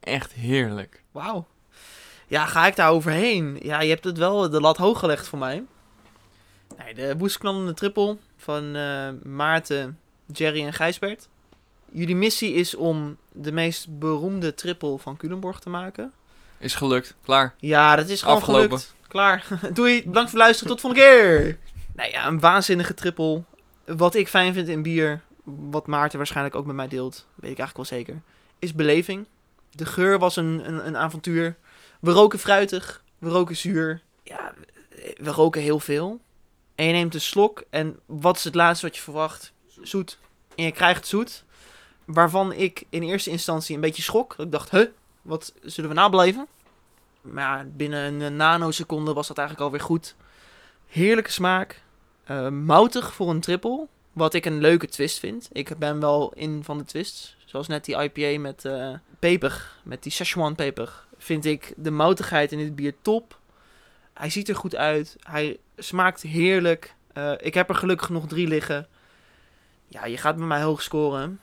[0.00, 1.02] Echt heerlijk.
[1.10, 1.46] Wauw.
[2.26, 3.58] Ja, ga ik daar overheen?
[3.62, 5.64] Ja, je hebt het wel de lat hoog gelegd voor mij.
[6.78, 11.28] Nee, de boesknallende triple van eh, Maarten, Jerry en Gijsbert.
[11.92, 16.12] Jullie missie is om de meest beroemde triple van Culemborg te maken.
[16.58, 17.14] Is gelukt.
[17.24, 17.54] Klaar.
[17.58, 18.68] Ja, dat is gewoon Afgelopen.
[18.78, 18.94] gelukt.
[19.08, 19.46] Klaar.
[19.72, 19.96] Doei.
[19.96, 20.72] Bedankt voor het luisteren.
[20.72, 21.58] Tot volgende keer.
[21.94, 23.42] Nou ja, een waanzinnige triple.
[23.84, 27.58] Wat ik fijn vind in bier, wat Maarten waarschijnlijk ook met mij deelt, weet ik
[27.58, 28.22] eigenlijk wel zeker,
[28.58, 29.26] is beleving.
[29.70, 31.56] De geur was een, een, een avontuur.
[32.00, 34.00] We roken fruitig, we roken zuur.
[34.22, 34.52] Ja,
[35.16, 36.20] we roken heel veel.
[36.74, 39.52] En je neemt een slok en wat is het laatste wat je verwacht?
[39.82, 40.18] Zoet.
[40.54, 41.44] En je krijgt zoet.
[42.12, 44.34] Waarvan ik in eerste instantie een beetje schrok.
[44.38, 44.86] Ik dacht, huh,
[45.22, 46.46] wat zullen we beleven?
[47.20, 50.14] Maar binnen een nanoseconde was dat eigenlijk alweer goed.
[50.86, 51.82] Heerlijke smaak.
[52.24, 53.86] Eh, moutig voor een triple.
[54.12, 55.48] Wat ik een leuke twist vind.
[55.52, 57.36] Ik ben wel in van de twists.
[57.44, 59.72] Zoals net die IPA met eh, peper.
[59.82, 61.04] Met die Szechuan peper.
[61.18, 63.38] Vind ik de moutigheid in dit bier top.
[64.14, 65.16] Hij ziet er goed uit.
[65.20, 66.94] Hij smaakt heerlijk.
[67.12, 68.86] Eh, ik heb er gelukkig nog drie liggen.
[69.88, 71.40] Ja, je gaat bij mij hoog scoren.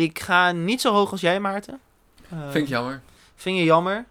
[0.00, 1.80] Ik ga niet zo hoog als jij, Maarten.
[2.28, 3.00] Eh, Vind ik jammer.
[3.34, 4.04] Vind je jammer.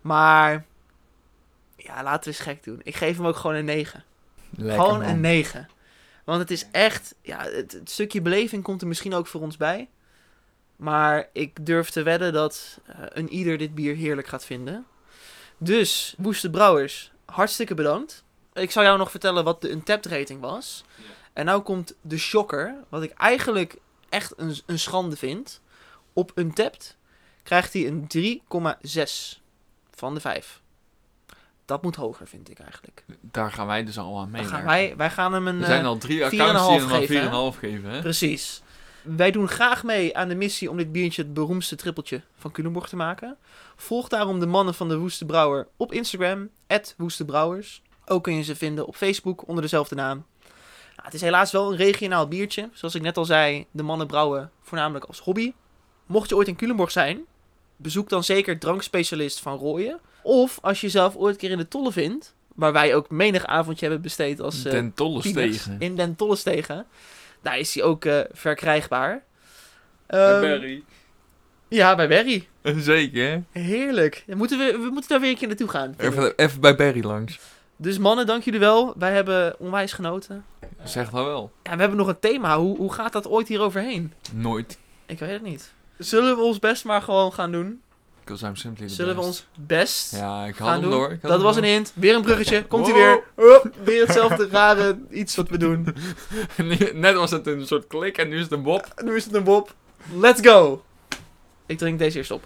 [0.00, 0.64] Maar
[1.76, 2.80] ja, laten we eens gek doen.
[2.82, 4.04] Ik geef hem ook gewoon een 9.
[4.50, 5.08] Lekker, gewoon man.
[5.08, 5.68] een 9.
[6.24, 9.56] Want het is echt, ja, het, het stukje beleving komt er misschien ook voor ons
[9.56, 9.88] bij.
[10.76, 14.86] Maar ik durf te wedden dat eh, een ieder dit bier heerlijk gaat vinden.
[15.58, 18.24] Dus, Woeste Brouwers, hartstikke bedankt.
[18.52, 20.84] Ik zal jou nog vertellen wat de Untapped rating was.
[21.32, 23.76] En nou komt de shocker, wat ik eigenlijk
[24.14, 25.60] echt een, een schande vind.
[26.12, 26.96] Op Untapped
[27.42, 28.06] krijgt hij een
[28.86, 29.40] 3,6
[29.90, 30.62] van de 5.
[31.64, 33.04] Dat moet hoger, vind ik eigenlijk.
[33.20, 34.44] Daar gaan wij dus al aan mee.
[34.44, 35.60] gaan wij, wij gaan hem een...
[35.60, 38.00] er zijn eh, al drie 4,5 accounts die hem al 4,5 geven, hè?
[38.00, 38.62] Precies.
[39.02, 42.88] Wij doen graag mee aan de missie om dit biertje het beroemdste trippeltje van Culemborg
[42.88, 43.36] te maken.
[43.76, 46.50] Volg daarom de mannen van de Woeste Brouwer op Instagram,
[46.96, 47.82] @woestebrouwers.
[48.06, 50.24] Ook kun je ze vinden op Facebook onder dezelfde naam.
[51.04, 52.68] Nou, het is helaas wel een regionaal biertje.
[52.72, 55.52] Zoals ik net al zei, de mannen brouwen voornamelijk als hobby.
[56.06, 57.24] Mocht je ooit in Culemborg zijn,
[57.76, 60.00] bezoek dan zeker drankspecialist van Rooyen.
[60.22, 63.46] Of als je jezelf ooit een keer in de Tolle vindt, waar wij ook menig
[63.46, 64.64] avondje hebben besteed als...
[64.64, 65.76] eh, Den Tolle Piemers stegen.
[65.80, 66.86] In Den Tollestegen.
[67.42, 69.22] Daar is hij ook eh, verkrijgbaar.
[70.06, 70.82] Bij Ehm, Barry.
[71.68, 72.48] Ja, bij Berry.
[72.76, 73.60] Zeker, hè?
[73.60, 74.24] Heerlijk.
[74.26, 75.94] Dan moeten we, we moeten daar weer een keer naartoe gaan.
[75.98, 77.38] Even, even bij Barry langs.
[77.84, 78.94] Dus mannen, dank jullie wel.
[78.98, 80.44] Wij hebben onwijs genoten.
[80.84, 81.50] Zeg dat wel.
[81.62, 82.58] Ja, we hebben nog een thema.
[82.58, 84.12] Hoe, hoe gaat dat ooit hier overheen?
[84.32, 84.78] Nooit.
[85.06, 85.72] Ik weet het niet.
[85.98, 87.80] Zullen we ons best maar gewoon gaan doen?
[88.20, 90.98] Because I'm simply the Zullen we ons best Ja, ik gaan had hem doen?
[90.98, 91.04] door.
[91.10, 91.92] ik had Dat hem was een hint.
[91.94, 92.64] Weer een bruggetje.
[92.66, 93.22] Komt hij Wow.
[93.36, 93.72] weer.
[93.84, 95.94] Weer hetzelfde rare iets wat we doen.
[96.94, 98.86] Net was het een soort klik en nu is het een bob.
[99.04, 99.74] Nu is het een bob.
[100.18, 100.82] Let's go.
[101.66, 102.42] Ik drink deze eerst op.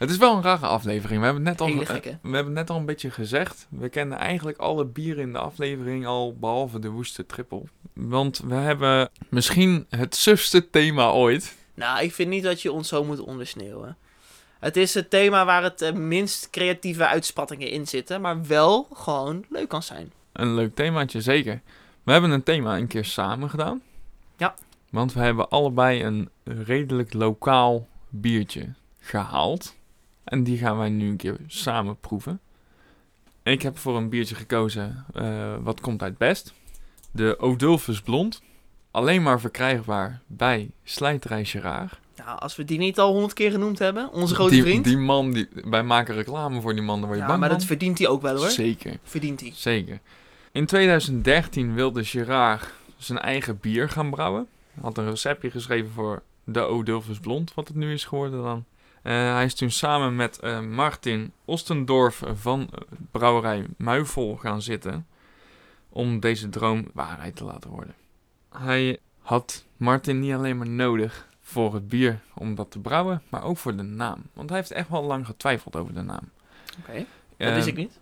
[0.00, 1.18] Het is wel een rare aflevering.
[1.18, 2.18] We hebben, net al, Hele eh, gekke.
[2.22, 3.66] we hebben net al een beetje gezegd.
[3.68, 7.68] We kennen eigenlijk alle bieren in de aflevering al, behalve de woeste trippel.
[7.92, 11.56] Want we hebben misschien het sufste thema ooit.
[11.74, 13.96] Nou, ik vind niet dat je ons zo moet ondersneeuwen.
[14.60, 19.44] Het is het thema waar het eh, minst creatieve uitspattingen in zitten, maar wel gewoon
[19.48, 20.12] leuk kan zijn.
[20.32, 21.60] Een leuk themaatje, zeker.
[22.02, 23.82] We hebben een thema een keer samen gedaan.
[24.36, 24.54] Ja.
[24.90, 29.78] Want we hebben allebei een redelijk lokaal biertje gehaald.
[30.24, 32.40] En die gaan wij nu een keer samen proeven.
[33.42, 36.54] Ik heb voor een biertje gekozen eh, wat komt uit Best.
[37.12, 38.42] De Odulfus Blond.
[38.90, 41.98] Alleen maar verkrijgbaar bij Slijterij Gerard.
[42.16, 44.84] Nou, als we die niet al honderd keer genoemd hebben, onze grote die, vriend.
[44.84, 47.48] Die man, die, wij maken reclame voor die man, daar word je ja, bang maar
[47.48, 48.48] dat verdient hij ook wel hoor.
[48.48, 48.98] Zeker.
[49.02, 49.52] Verdient hij.
[49.54, 50.00] Zeker.
[50.52, 54.46] In 2013 wilde Gerard zijn eigen bier gaan brouwen.
[54.72, 58.64] Hij had een receptje geschreven voor de Odulfus Blond, wat het nu is geworden dan.
[59.02, 65.06] Eh, hij is toen samen met eh, Martin Ostendorf van eh, brouwerij Muifel gaan zitten
[65.88, 67.94] om deze droom waarheid te laten worden.
[68.48, 73.42] Hij had Martin niet alleen maar nodig voor het bier om dat te brouwen, maar
[73.42, 74.22] ook voor de naam.
[74.32, 76.30] Want hij heeft echt wel lang getwijfeld over de naam.
[76.78, 77.98] Oké, dat wist ik niet.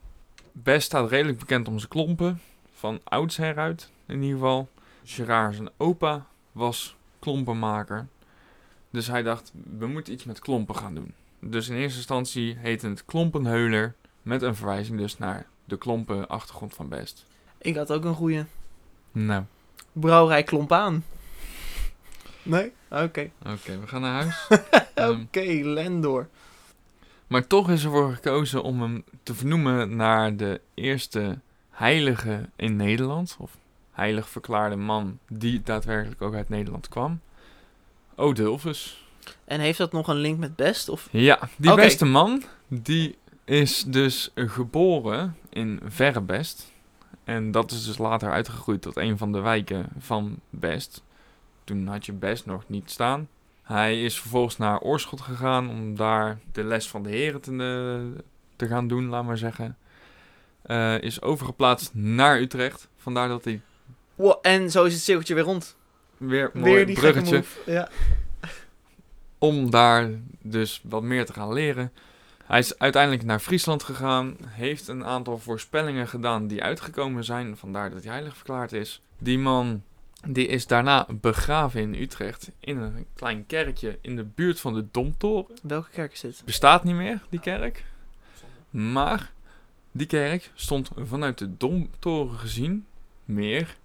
[0.53, 2.41] Best staat redelijk bekend om zijn klompen.
[2.75, 4.69] Van oudsher uit, in ieder geval.
[5.05, 8.07] Gerard zijn opa was klompenmaker.
[8.91, 11.15] Dus hij dacht, we moeten iets met klompen gaan doen.
[11.41, 13.95] Dus in eerste instantie heette het Klompenheuler.
[14.23, 17.27] Met een verwijzing dus naar de klompen achtergrond van Best.
[17.59, 18.47] Ik had ook een goede
[19.13, 19.43] Nou,
[19.93, 21.05] brouwerij klomp aan.
[22.43, 22.73] Nee?
[22.91, 23.31] Oké.
[23.47, 24.47] oké, we gaan naar huis.
[25.11, 26.29] Oké, Ehm, Lendor.
[27.27, 31.39] maar toch is ervoor gekozen om hem te vernoemen naar de eerste
[31.71, 33.37] heilige in Nederland.
[33.39, 33.57] Of
[33.93, 37.21] heilig verklaarde man die daadwerkelijk ook uit Nederland kwam.
[38.19, 39.07] Odulfus.
[39.45, 40.89] En heeft dat nog een link met Best?
[40.89, 41.09] Of...
[41.11, 46.73] Ja, die beste man, die is dus geboren in Verrebest.
[47.25, 51.03] En dat is dus later uitgegroeid tot een van de wijken van Best.
[51.65, 53.29] Toen had je Best nog niet staan.
[53.63, 58.21] Hij is vervolgens naar Oorschot gegaan om daar de les van de heren te, eh,
[58.57, 59.77] te gaan doen, laat maar zeggen.
[60.63, 62.89] Eh, is overgeplaatst naar Utrecht.
[62.97, 63.61] Vandaar dat hij
[64.15, 65.77] Wow, en zo is het cirkeltje weer rond.
[66.19, 67.43] Weer mooi weer die bruggetje.
[67.67, 67.89] Ja.
[69.39, 70.11] om daar
[70.43, 71.93] dus wat meer te gaan leren.
[72.45, 77.91] Hij is uiteindelijk naar Friesland gegaan, heeft een aantal voorspellingen gedaan die uitgekomen zijn, vandaar
[77.91, 79.03] dat hij heilig verklaard is.
[79.19, 79.83] Die man
[80.27, 84.87] die is daarna begraven in Utrecht in een klein kerkje in de buurt van de
[84.91, 85.57] Domtoren.
[85.63, 86.43] Welke kerk is dit?
[86.45, 87.85] Bestaat niet meer, die kerk.
[88.71, 89.33] Maar
[89.93, 92.87] die kerk stond vanuit de Domtoren gezien
[93.25, 93.77] meer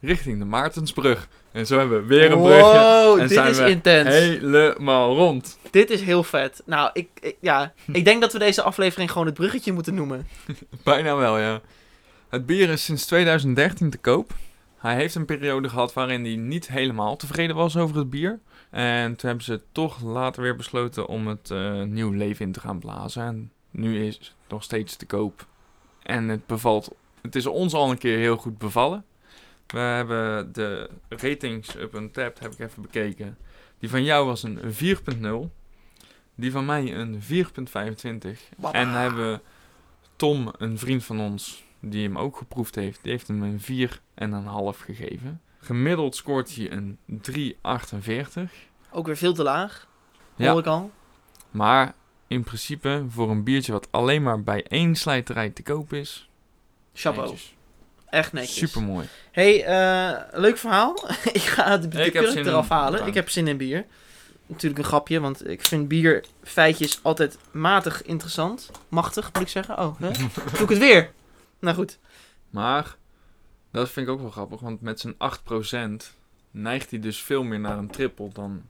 [0.00, 1.28] richting de Maartensbrug.
[1.52, 2.60] En zo hebben we weer een brugje.
[2.62, 4.08] Wow, En dit zijn is we intens.
[4.08, 5.58] Helemaal rond.
[5.70, 6.62] Dit is heel vet.
[6.66, 10.26] Nou, ik, ik- ja, ik denk dat we deze aflevering gewoon het bruggetje moeten noemen.
[10.84, 11.60] Bijna wel, ja.
[12.28, 14.34] Het bier is sinds 2013 te koop.
[14.78, 18.38] Hij heeft een periode gehad waarin hij niet helemaal tevreden was over het bier.
[18.70, 22.60] En toen hebben ze toch later weer besloten om het eh, nieuw leven in te
[22.60, 23.22] gaan blazen.
[23.22, 25.46] En nu is het nog steeds te koop.
[26.02, 26.90] En het bevalt.
[27.22, 29.04] Het is ons al een keer heel goed bevallen.
[29.66, 33.38] We hebben de ratings up een tap heb ik even bekeken.
[33.78, 34.60] Die van jou was een
[35.48, 35.52] 4.0.
[36.34, 37.28] Die van mij een 4.25.
[38.56, 38.72] Baba.
[38.72, 39.42] En hebben
[40.16, 44.00] Tom, een vriend van ons, die hem ook geproefd heeft, die heeft hem een 4
[44.14, 45.40] en een half gegeven.
[45.58, 48.50] Gemiddeld scoort hij een 3,48.
[48.90, 49.88] Ook weer veel te laag.
[50.36, 50.50] Ja.
[50.50, 50.90] Hoor ik al.
[51.50, 51.94] Maar
[52.26, 56.30] in principe voor een biertje wat alleen maar bij één slijterij te koop is.
[56.92, 57.36] Chapeau.
[58.16, 58.70] Echt netjes.
[58.70, 59.08] Super mooi.
[59.30, 61.08] hey, eh, leuk verhaal.
[61.32, 63.06] ik ga de, de kurk eraf halen.
[63.06, 63.86] Ik heb zin in bier.
[64.46, 68.70] Natuurlijk een grapje, want ik vind bierfeitjes altijd matig interessant.
[68.88, 69.78] Machtig, moet ik zeggen.
[69.78, 70.10] Oh, hè?
[70.52, 71.10] doe ik het weer?
[71.58, 71.98] Nou goed.
[72.50, 72.96] Maar
[73.70, 75.14] dat vind ik ook wel grappig, want met zijn
[76.02, 76.04] 8%
[76.50, 78.62] neigt hij dus veel meer naar een triple dan.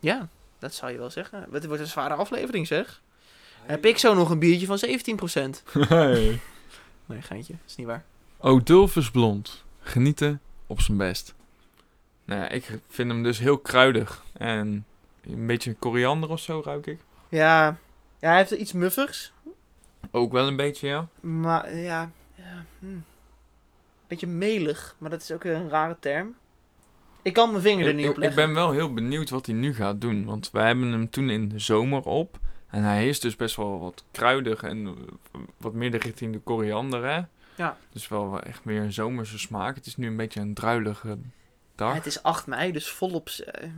[0.00, 1.46] Ja, dat zou je wel zeggen.
[1.52, 3.02] Het wordt een zware aflevering, zeg.
[3.62, 5.62] Heb ik zo nog een biertje van 17%?
[5.88, 6.40] Hey.
[7.06, 7.54] Nee, geintje.
[7.66, 8.04] is niet waar.
[8.46, 9.64] Odulfus Blond.
[9.80, 11.34] Genieten op zijn best.
[12.24, 14.24] Nou ja, ik vind hem dus heel kruidig.
[14.32, 14.86] En
[15.22, 16.98] een beetje koriander of zo ruik ik.
[17.28, 17.76] Ja,
[18.18, 19.32] ja hij heeft iets muffigs.
[20.10, 21.08] Ook wel een beetje, ja.
[21.20, 22.86] Maar ja, ja hm.
[24.06, 24.96] beetje melig.
[24.98, 26.34] Maar dat is ook een rare term.
[27.22, 28.44] Ik kan mijn vinger er Ik, niet op ik, ik leggen.
[28.44, 30.24] ben wel heel benieuwd wat hij nu gaat doen.
[30.24, 32.38] Want wij hebben hem toen in de zomer op.
[32.70, 34.96] En hij is dus best wel wat kruidig en
[35.56, 37.22] wat meer de richting de koriander, hè.
[37.56, 37.76] Ja.
[37.92, 39.74] Dus wel echt meer een zomerse smaak.
[39.74, 41.18] Het is nu een beetje een druilige
[41.74, 41.94] dag.
[41.94, 43.28] Het is 8 mei, dus volop...
[43.28, 43.68] eh,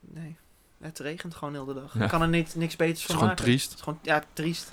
[0.00, 0.36] nee,
[0.80, 1.94] het regent gewoon heel de dag.
[1.98, 2.02] Ja.
[2.04, 3.44] Ik kan er niet, niks beters Het is van gewoon maken.
[3.44, 3.68] triest.
[3.68, 4.72] Het is gewoon, ja, triest.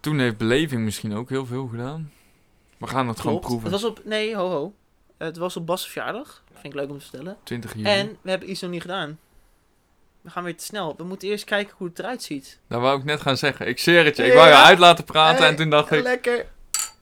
[0.00, 2.12] Toen heeft beleving misschien ook heel veel gedaan.
[2.78, 3.70] We gaan het gewoon proeven.
[3.72, 4.00] Het was op...
[4.04, 4.74] Nee, ho ho.
[5.18, 6.42] Het was op Bas' verjaardag.
[6.52, 7.36] Vind ik leuk om te vertellen.
[7.42, 7.84] 20 juli.
[7.88, 9.18] En we hebben iets nog niet gedaan.
[10.20, 10.94] We gaan weer te snel.
[10.96, 12.58] We moeten eerst kijken hoe het eruit ziet.
[12.66, 13.68] Dat wou ik net gaan zeggen.
[13.68, 14.24] Ik zeer het je.
[14.24, 14.64] Ik wou je Ja.
[14.64, 16.02] uit laten praten Hey, en toen dacht ik...
[16.02, 16.46] Lekker.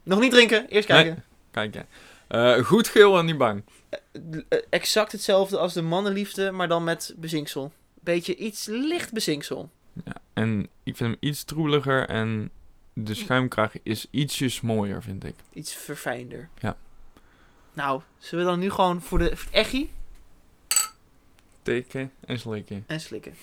[0.09, 0.69] Nog niet drinken.
[0.69, 1.03] Eerst Nee.
[1.05, 1.25] kijken.
[1.51, 1.87] Kijk jij.
[2.29, 3.63] Eh, goed geel en niet bang.
[3.91, 7.73] Eh, exact hetzelfde als de mannenliefde, maar dan met bezinksel.
[8.01, 9.71] Beetje iets licht bezinksel.
[10.05, 10.13] Ja.
[10.33, 12.51] En ik vind hem iets troebeliger en
[12.93, 15.35] de schuimkraag is ietsjes mooier, vind ik.
[15.53, 16.49] Iets verfijnder.
[16.59, 16.77] Ja.
[17.73, 19.91] Nou, zullen we dan nu gewoon voor de echie
[21.63, 22.85] Teken en slikken.
[22.87, 23.35] en slikken.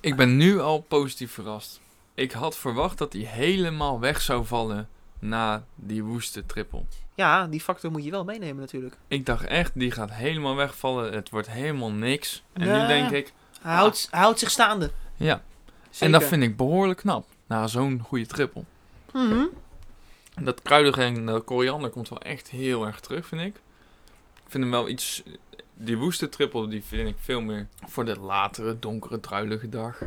[0.00, 1.80] Ik ben nu al positief verrast.
[2.14, 6.86] Ik had verwacht dat hij helemaal weg zou vallen na die woeste trippel.
[7.14, 8.96] Ja, die factor moet je wel meenemen natuurlijk.
[9.08, 11.12] Ik dacht echt, die gaat helemaal wegvallen.
[11.12, 12.42] Het wordt helemaal niks.
[12.52, 12.80] En Ja.
[12.80, 14.90] nu denk ik, Hij houdt, hij houdt zich staande.
[15.16, 15.42] ja.
[15.90, 16.06] Zeker.
[16.06, 17.26] En dat vind ik behoorlijk knap.
[17.46, 18.64] Na zo'n goede trippel.
[19.12, 19.44] Mhm.
[20.42, 23.54] Dat kruidige en de koriander komt wel echt heel erg terug, vind ik.
[24.34, 25.22] Ik vind hem wel iets...
[25.74, 29.98] Die woeste trippel, die vind ik veel meer voor de latere, donkere, druilige dag.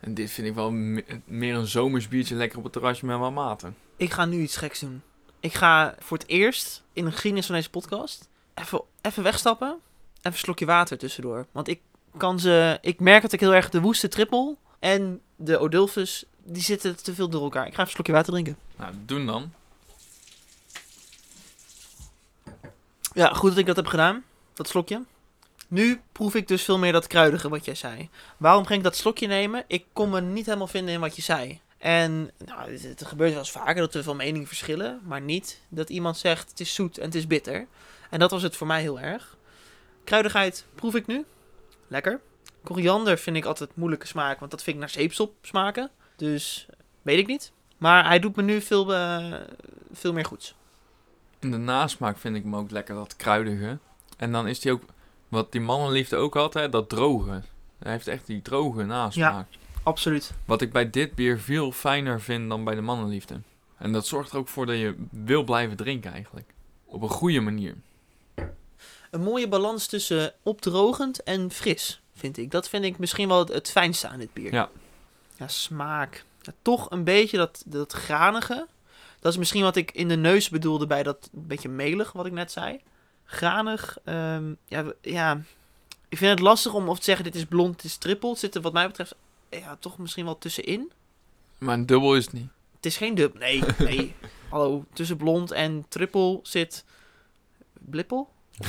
[0.00, 3.18] En dit vind ik wel me- meer een zomers biertje lekker op het terrasje met
[3.18, 3.76] wat maten.
[3.96, 5.02] Ik ga nu iets geks doen.
[5.40, 9.68] Ik ga voor het eerst in de geschiedenis van deze podcast even, even wegstappen.
[9.68, 11.46] Even een slokje water tussendoor.
[11.52, 11.80] Want ik
[12.16, 12.78] kan ze.
[12.80, 16.24] Ik merk dat ik heel erg de woeste triple en de Odulfus.
[16.42, 17.66] Die zitten te veel door elkaar.
[17.66, 18.56] Ik ga even een slokje water drinken.
[18.76, 19.52] Nou, doen dan.
[23.14, 24.24] Ja, goed dat ik dat heb gedaan.
[24.54, 25.02] Dat slokje.
[25.68, 28.08] Nu proef ik dus veel meer dat kruidige wat jij zei.
[28.36, 29.64] Waarom ging ik dat slokje nemen?
[29.66, 31.60] Ik kon me niet helemaal vinden in wat je zei.
[31.78, 35.00] En nou, het, gebeurt wel eens vaker dat we van mening verschillen.
[35.04, 37.66] Maar niet dat iemand zegt het is zoet en het is bitter.
[38.10, 39.36] En dat was het voor mij heel erg.
[40.04, 41.24] Kruidigheid proef ik nu.
[41.88, 42.20] Lekker.
[42.64, 44.38] Koriander vind ik altijd moeilijke smaak.
[44.38, 45.90] Want dat vind ik naar zeepsop smaken.
[46.16, 46.66] Dus
[47.02, 47.52] weet ik niet.
[47.78, 49.34] Maar hij doet me nu veel, eh,
[49.92, 50.54] veel meer goeds.
[51.38, 53.78] In de nasmaak vind ik hem ook lekker, dat kruidige.
[54.16, 54.82] En dan is die ook,
[55.28, 57.42] wat die mannenliefde ook had, hè, dat droge.
[57.78, 59.46] Hij heeft echt die droge nasmaak.
[59.82, 60.32] Absoluut.
[60.44, 63.40] Wat ik bij dit bier veel fijner vind dan bij de mannenliefde.
[63.78, 66.54] En dat zorgt er ook voor dat je wil blijven drinken eigenlijk.
[66.84, 67.74] Op een goede manier.
[69.10, 72.50] Een mooie balans tussen opdrogend en fris, vind ik.
[72.50, 74.52] Dat vind ik misschien wel het, het fijnste aan dit bier.
[74.52, 74.70] Ja.
[75.36, 76.24] Ja, smaak.
[76.40, 78.66] Ja, toch een beetje dat, dat granige.
[79.20, 82.32] Dat is misschien wat ik in de neus bedoelde bij dat beetje melig wat ik
[82.32, 82.80] net zei.
[83.30, 83.98] Granig.
[84.04, 85.40] ehm, ja, ja,
[86.08, 88.30] ik vind het lastig om of te zeggen dit is blond, dit is triple.
[88.30, 89.14] Het zit er wat mij betreft
[89.50, 90.90] ja, toch misschien wel tussenin.
[91.58, 92.48] Maar een dubbel is het niet.
[92.76, 93.38] Het is geen dub.
[93.38, 94.14] Nee, nee.
[94.48, 96.84] Hallo, tussen blond en triple zit...
[97.78, 98.28] Blippel?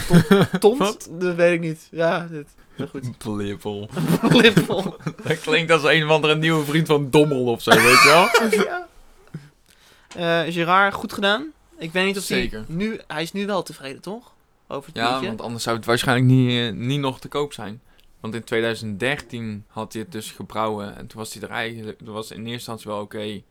[0.60, 0.78] Tont?
[0.80, 1.08] Tont?
[1.22, 1.88] Dat weet ik niet.
[1.92, 2.48] Ja, dit.
[2.90, 3.18] Goed.
[3.18, 3.90] Blippel.
[4.30, 4.98] Blippel.
[5.24, 8.60] Dat klinkt als een of andere nieuwe vriend van Dommel of zo, weet je wel?
[8.66, 8.88] ja.
[10.46, 11.52] Eh, Gerard, goed gedaan.
[11.78, 12.64] Ik weet niet of Zeker.
[12.68, 13.00] hij nu...
[13.08, 14.34] Hij is nu wel tevreden, toch?
[14.72, 17.82] Over het Ja, want anders zou het waarschijnlijk niet, eh, niet nog te koop zijn.
[18.20, 22.32] Want in 2013 had hij het dus gebrouwen en toen was hij er eigenlijk, was
[22.32, 23.42] in eerste instantie wel oké,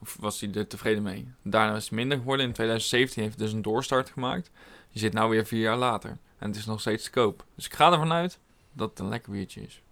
[0.00, 1.32] of was hij er tevreden mee.
[1.42, 2.46] Daarna is het minder geworden.
[2.46, 4.50] In 2017 heeft hij dus een doorstart gemaakt.
[4.88, 7.44] Je zit nou weer vier jaar later en het is nog steeds te koop.
[7.54, 8.38] Dus ik ga ervan uit
[8.72, 9.82] dat het een lekker biertje is.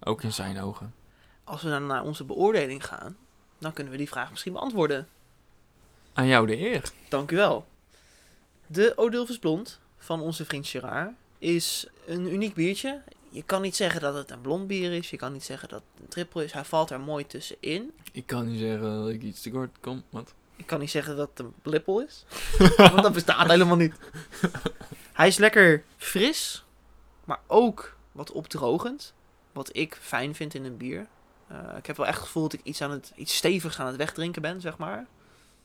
[0.00, 0.94] Ook in zijn ogen.
[1.44, 3.16] Als we dan naar onze beoordeling gaan,
[3.58, 5.08] dan kunnen we die vraag misschien beantwoorden.
[6.12, 6.90] Aan jou de eer.
[7.08, 7.66] Dank u wel.
[8.66, 13.02] De Odilvis Blond van onze vriend Gerard is een uniek biertje.
[13.28, 15.10] Je kan niet zeggen dat het een blond bier is.
[15.10, 16.52] Je kan niet zeggen dat het een triple is.
[16.52, 17.92] Hij valt er mooi tussenin.
[18.12, 20.02] Ik kan niet zeggen dat ik iets te kort kom.
[20.10, 20.34] Wat?
[20.56, 22.24] Ik kan niet zeggen dat het een blippel is.
[22.76, 23.94] want dat bestaat helemaal niet.
[25.12, 26.64] Hij is lekker fris,
[27.24, 29.14] maar ook wat opdrogend.
[29.52, 31.06] Wat ik fijn vind in een bier.
[31.48, 33.86] Eh, ik heb wel echt het gevoel dat ik iets, aan het, iets stevigs aan
[33.86, 35.06] het wegdrinken ben, zeg maar.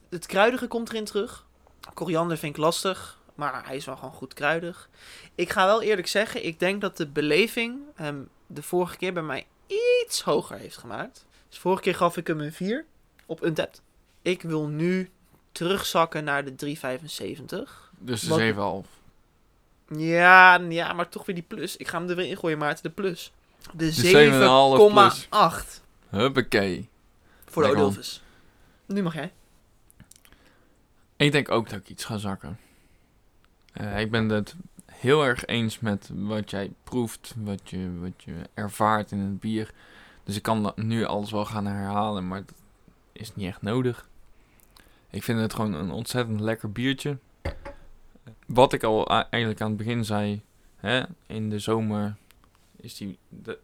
[0.09, 1.45] Het kruidige komt erin terug.
[1.93, 4.89] Koriander vind ik lastig, maar hij is wel gewoon goed kruidig.
[5.35, 9.23] Ik ga wel eerlijk zeggen, ik denk dat de beleving hem de vorige keer bij
[9.23, 11.25] mij iets hoger heeft gemaakt.
[11.49, 12.85] Dus vorige keer gaf ik hem een 4
[13.25, 13.81] op Untapped.
[14.21, 15.09] Ik wil nu
[15.51, 17.91] terugzakken naar de 3,75.
[17.99, 18.87] Dus Wat- de 7,5.
[19.97, 21.77] Ja, ja, maar toch weer die plus.
[21.77, 23.33] Ik ga hem er weer ingooien, Maarten, de plus.
[23.73, 24.01] De, 7,5
[25.29, 26.89] 7,8 Huppakee.
[27.45, 27.69] voor de.
[27.69, 28.23] Odilvis.
[28.85, 29.31] Nu mag jij.
[31.15, 32.59] Ik denk ook dat ik iets ga zakken.
[33.71, 34.55] Eh, ik ben het
[34.85, 39.71] heel erg eens met wat jij proeft, wat je, wat je ervaart in het bier.
[40.23, 42.55] Dus ik kan nu alles wel gaan herhalen, maar dat
[43.11, 44.07] is niet echt nodig.
[45.09, 47.17] Ik vind het gewoon een ontzettend lekker biertje.
[48.45, 50.41] Wat ik al eigenlijk aan het begin zei,
[50.75, 52.15] hè, in de zomer
[52.75, 53.17] is die,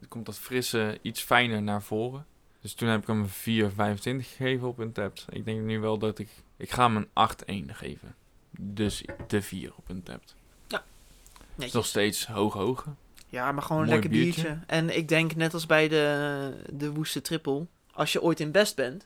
[0.07, 2.25] komt dat frisse iets fijner naar voren.
[2.61, 5.17] Dus toen heb ik hem een 4,25 gegeven op een tap.
[5.29, 8.15] Ik denk nu wel dat ik ik ga hem een 8-1 geven.
[8.59, 10.21] Dus de 4 op een tap.
[10.67, 11.75] Is Netjes.
[11.75, 12.85] nog steeds hoog hoog.
[13.29, 14.41] Ja, maar gewoon een Mooi lekker biertje.
[14.41, 14.63] biertje.
[14.65, 17.65] En ik denk net als bij de, de woeste triple.
[17.93, 19.05] Als je ooit in Best bent,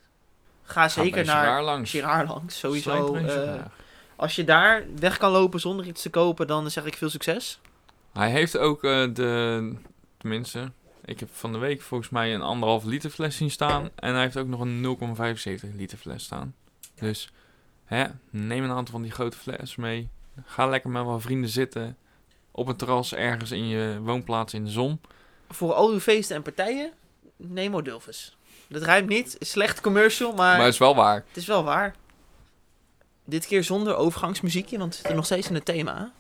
[0.64, 1.92] ga zeker naar Gerard langs.
[1.92, 2.60] Girard langs.
[2.60, 3.14] Sowieso.
[3.14, 3.72] Gerard.
[4.16, 7.60] als je daar weg kan lopen zonder iets te kopen, dan zeg ik veel succes.
[8.14, 9.74] Hij heeft ook eh, de,
[10.18, 10.72] tenminste,
[11.06, 13.90] ik heb van de week volgens mij een anderhalf liter fles zien staan.
[13.96, 14.98] En hij heeft ook nog een
[15.72, 16.56] 0,75 liter fles staan.
[16.96, 17.32] Dus
[17.96, 20.10] hè, neem een aantal van die grote flessen mee.
[20.46, 21.98] Ga lekker met wat vrienden zitten.
[22.52, 25.02] Op een terras ergens in je woonplaats in de zon.
[25.50, 26.92] Voor al uw feesten en partijen,
[27.38, 28.38] neem Odilvis.
[28.68, 29.36] Dat rijmt niet.
[29.40, 31.24] Slecht commercial, maar, Maar het is wel waar.
[31.28, 31.96] het is wel waar.
[33.26, 36.12] Dit keer zonder overgangsmuziekje, want we zitten nog steeds in het thema.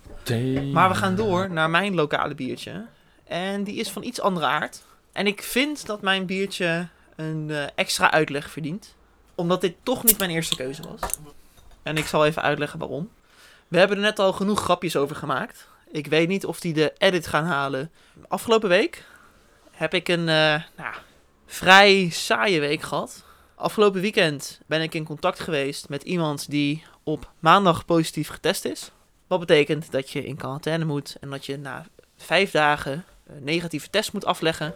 [0.71, 2.85] Maar we gaan door naar mijn lokale biertje.
[3.23, 4.83] En die is van iets andere aard.
[5.11, 8.95] En ik vind dat mijn biertje een eh, extra uitleg verdient.
[9.35, 10.99] Omdat dit toch niet mijn eerste keuze was.
[11.83, 13.09] En ik zal even uitleggen waarom.
[13.67, 15.67] We hebben er net al genoeg grapjes over gemaakt.
[15.91, 17.91] Ik weet niet of die de edit gaan halen.
[18.27, 19.03] Afgelopen week
[19.71, 20.95] heb ik een eh, nou,
[21.45, 23.23] vrij saaie week gehad.
[23.55, 28.91] Afgelopen weekend ben ik in contact geweest met iemand die op maandag positief getest is.
[29.27, 31.85] Wat betekent dat je in quarantaine moet en dat je na
[32.17, 34.75] vijf dagen een negatieve test moet afleggen.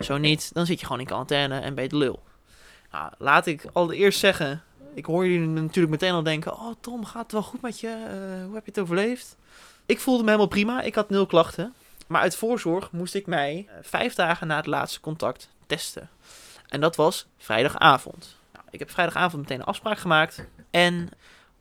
[0.00, 2.22] Zo niet, dan zit je gewoon in quarantaine en ben je de lul.
[2.90, 4.62] Nou, laat ik allereerst zeggen,
[4.94, 6.52] ik hoor jullie natuurlijk meteen al denken...
[6.52, 7.88] Oh Tom, gaat het wel goed met je?
[7.88, 9.36] Eh, hoe heb je het overleefd?
[9.86, 11.74] Ik voelde me helemaal prima, ik had nul klachten.
[12.06, 16.10] Maar uit voorzorg moest ik mij eh, vijf dagen na het laatste contact testen.
[16.68, 18.36] En dat was vrijdagavond.
[18.52, 20.44] Nou, ik heb vrijdagavond meteen een afspraak gemaakt.
[20.70, 21.08] En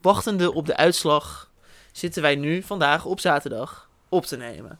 [0.02, 1.50] wachtende op de uitslag
[1.92, 4.80] zitten wij nu vandaag op zaterdag op te nemen.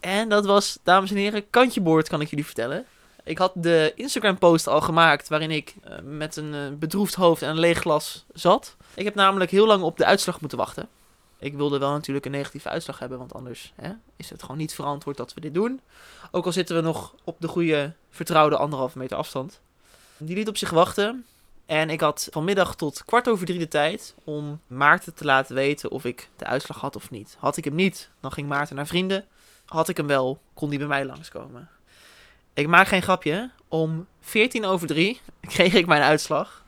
[0.00, 2.86] En dat was, dames en heren, kantje boord kan ik jullie vertellen.
[3.28, 7.42] Ik had de Instagram post al gemaakt waarin ik eh, met een eh, bedroefd hoofd
[7.42, 8.76] en een leeg glas zat.
[8.94, 10.88] Ik heb namelijk heel lang op de uitslag moeten wachten.
[11.38, 14.74] Ik wilde wel natuurlijk een negatieve uitslag hebben, want anders hè, is het gewoon niet
[14.74, 15.80] verantwoord dat we dit doen.
[16.30, 19.60] Ook al zitten we nog op de goede, vertrouwde anderhalve meter afstand.
[20.16, 21.26] Die liet op zich wachten.
[21.66, 25.90] En ik had vanmiddag tot kwart over drie de tijd om Maarten te laten weten
[25.90, 27.36] of ik de uitslag had of niet.
[27.38, 29.24] Had ik hem niet, dan ging Maarten naar vrienden.
[29.64, 31.68] Had ik hem wel, kon die bij mij langskomen.
[32.58, 33.50] Ik maak geen grapje.
[33.68, 35.20] Om 14 over 3
[35.54, 36.64] kreeg ik mijn uitslag.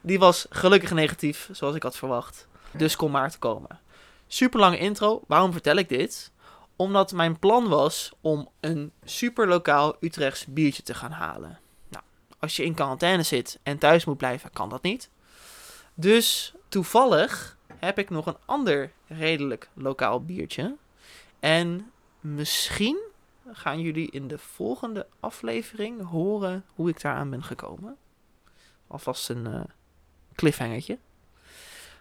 [0.00, 2.48] Die was gelukkig negatief, zoals ik had verwacht.
[2.70, 3.80] Dus kon Maarten komen.
[4.26, 5.22] Super lange intro.
[5.26, 6.30] Waarom vertel ik dit?
[6.76, 11.58] Omdat mijn plan was om een super lokaal Utrechts biertje te gaan halen.
[11.88, 15.10] Nou, als als je in quarantaine zit en thuis moet blijven, kan dat niet.
[15.94, 20.76] Dus toevallig heb ik nog een ander redelijk lokaal biertje.
[21.40, 23.05] En misschien
[23.52, 27.96] gaan jullie in de volgende aflevering horen hoe ik daaraan ben gekomen.
[28.86, 29.60] Alvast een uh,
[30.34, 30.98] cliffhangertje.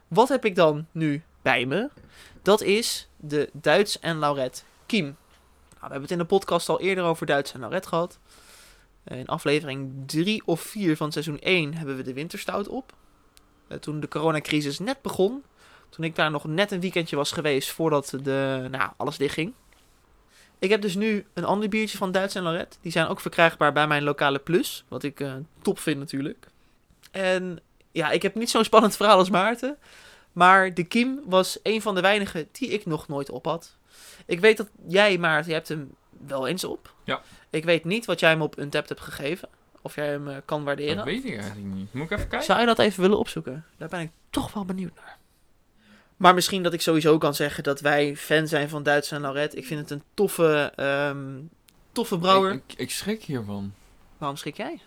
[0.08, 1.90] Wat heb ik dan nu bij me?
[2.42, 5.06] Dat is de Duits en Lauret Kiem.
[5.06, 5.16] Nou,
[5.70, 8.20] we hebben het in de podcast al eerder over Duits en Lauret gehad.
[9.04, 12.94] In aflevering 3 of 4 van seizoen 1 hebben we de winterstout op.
[13.68, 15.44] Eh, toen de coronacrisis net begon.
[15.90, 19.54] Toen ik daar nog net een weekendje was geweest voordat de, nou, alles dichtging.
[20.60, 22.78] Ik heb dus nu een ander biertje van Duits en Lorette.
[22.82, 24.84] Die zijn ook verkrijgbaar bij mijn lokale Plus.
[24.88, 26.48] Wat ik uh, top vind natuurlijk.
[27.12, 27.60] En
[27.92, 29.78] ja, ik heb niet zo'n spannend verhaal als Maarten.
[30.32, 33.76] Maar de Kim was een van de weinigen die ik nog nooit op had.
[34.26, 35.96] Ik weet dat jij, Maarten, je hebt hem
[36.28, 36.94] wel eens op.
[37.04, 37.22] Ja.
[37.50, 39.50] Ik weet niet wat jij hem op Untapped hebt gegeven.
[39.82, 40.96] Of jij hem uh, kan waarderen.
[40.96, 41.94] Dat weet ik eigenlijk niet.
[41.94, 42.48] Moet ik even kijken?
[42.48, 43.66] Zou je dat even willen opzoeken?
[43.78, 45.18] Daar ben ik toch wel benieuwd naar.
[46.18, 49.56] Maar misschien dat ik sowieso kan zeggen dat wij fan zijn van Duits en Lauret.
[49.56, 50.74] Ik vind het een toffe,
[51.12, 51.50] um,
[51.92, 52.52] toffe brouwer.
[52.52, 53.74] Ik, ik, ik, schrik hiervan.
[54.18, 54.82] Waarom schrik jij?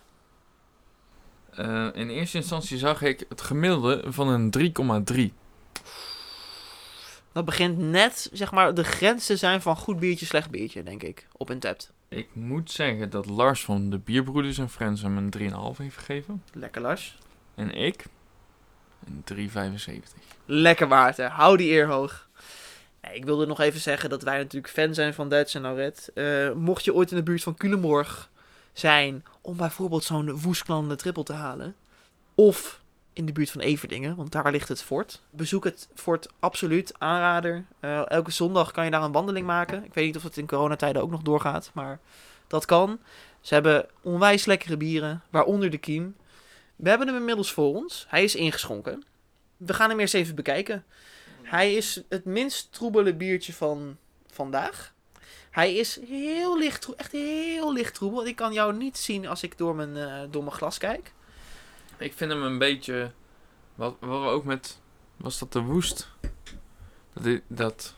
[1.58, 4.74] Uh, in eerste instantie zag ik het gemiddelde van een
[5.30, 5.34] 3,3.
[7.32, 11.02] Dat begint net, zeg maar, de grens te zijn van goed biertje, slecht biertje, denk
[11.02, 11.92] ik, op een tapt.
[12.08, 16.42] Ik moet zeggen dat Lars van de Bierbroeders en Friends hem een 3,5 heeft gegeven.
[16.52, 17.18] Lekker Lars.
[17.54, 18.04] En ik
[19.06, 19.92] een 3,75.
[20.44, 22.28] Lekker Maarten, hou die eer hoog.
[23.12, 26.10] ik wilde nog even zeggen dat wij natuurlijk fan zijn van Duits en Lauret.
[26.14, 28.30] Uh, mocht je ooit in de buurt van Culemborg
[28.72, 31.74] zijn om bijvoorbeeld zo'n Woesklande triple te halen.
[32.34, 32.80] Of
[33.12, 35.22] in de buurt van Everdingen, want daar ligt het fort.
[35.30, 37.64] Bezoek het fort absoluut, aanrader.
[37.80, 39.84] Uh, elke zondag kan je daar een wandeling maken.
[39.84, 41.98] Ik weet niet of het in coronatijden ook nog doorgaat, maar
[42.46, 42.98] dat kan.
[43.40, 46.16] Ze hebben onwijs lekkere bieren, waaronder de Kiem.
[46.78, 48.06] We hebben hem inmiddels voor ons.
[48.08, 49.04] Hij is ingeschonken.
[49.56, 50.84] We gaan hem eerst even bekijken.
[51.42, 54.94] Hij is het minst troebele biertje van vandaag.
[55.50, 58.26] Hij is heel licht troebel, echt heel licht troebel.
[58.26, 61.12] Ik kan jou niet zien als ik door mijn, uh, door mijn glas kijk.
[61.96, 63.10] Ik vind hem een beetje.
[63.74, 64.80] Wat, wat we ook met.
[65.16, 66.08] Was dat de woest?
[67.12, 67.96] Dat, dat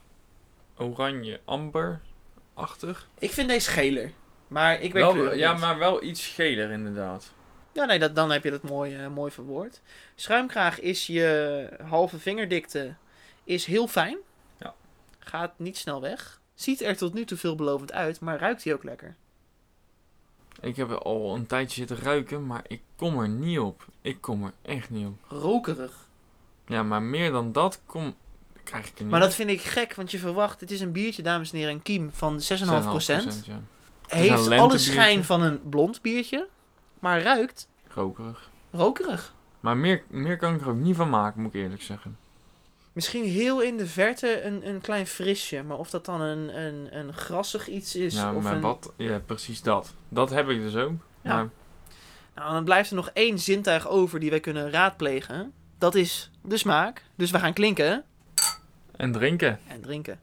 [0.76, 3.08] oranje amber-achtig.
[3.18, 4.12] Ik vind deze geler.
[4.48, 7.32] Maar ik weet wel, Ja, maar wel iets geler inderdaad.
[7.72, 9.80] Ja, nee, dat, dan heb je dat mooi, uh, mooi verwoord.
[10.14, 12.94] Schuimkraag is je halve vingerdikte.
[13.44, 14.18] Is heel fijn.
[14.58, 14.74] Ja.
[15.18, 16.40] Gaat niet snel weg.
[16.54, 19.16] Ziet er tot nu toe veelbelovend uit, maar ruikt hij ook lekker.
[20.60, 23.86] Ik heb al een tijdje zitten ruiken, maar ik kom er niet op.
[24.02, 25.18] Ik kom er echt niet op.
[25.28, 26.08] Rokerig.
[26.66, 28.14] Ja, maar meer dan dat kom,
[28.64, 30.60] krijg ik er niet Maar dat vind ik gek, want je verwacht...
[30.60, 32.44] Het is een biertje, dames en heren, een kiem van 6,5%.
[32.44, 32.46] 6,5%
[33.44, 33.60] ja.
[34.06, 36.48] Heeft alle schijn van een blond biertje,
[37.00, 37.68] maar ruikt...
[37.88, 38.50] Rokerig.
[38.70, 39.34] Rokerig.
[39.60, 42.18] Maar meer, meer kan ik er ook niet van maken, moet ik eerlijk zeggen.
[42.92, 45.62] Misschien heel in de verte een, een klein frisje.
[45.62, 48.14] Maar of dat dan een, een, een grassig iets is.
[48.14, 48.60] Ja, of maar een...
[48.60, 48.92] wat?
[48.96, 49.92] Ja, precies dat.
[50.08, 50.92] Dat heb ik dus ook.
[51.22, 51.34] Ja.
[51.34, 51.48] Maar
[52.34, 55.52] Nou, dan blijft er nog één zintuig over die wij kunnen raadplegen.
[55.78, 57.04] Dat is de smaak.
[57.14, 58.04] Dus we gaan klinken
[58.96, 59.58] En drinken.
[59.66, 60.20] en drinken.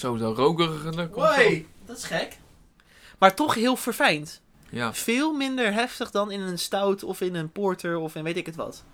[0.00, 0.90] Zo, dat rokerige.
[0.90, 2.38] dat komt Hoi, dat is gek.
[3.18, 4.40] Maar toch heel verfijnd.
[4.70, 8.36] Ja, Veel minder heftig dan in een stout of in een porter of in weet
[8.36, 8.84] ik het wat.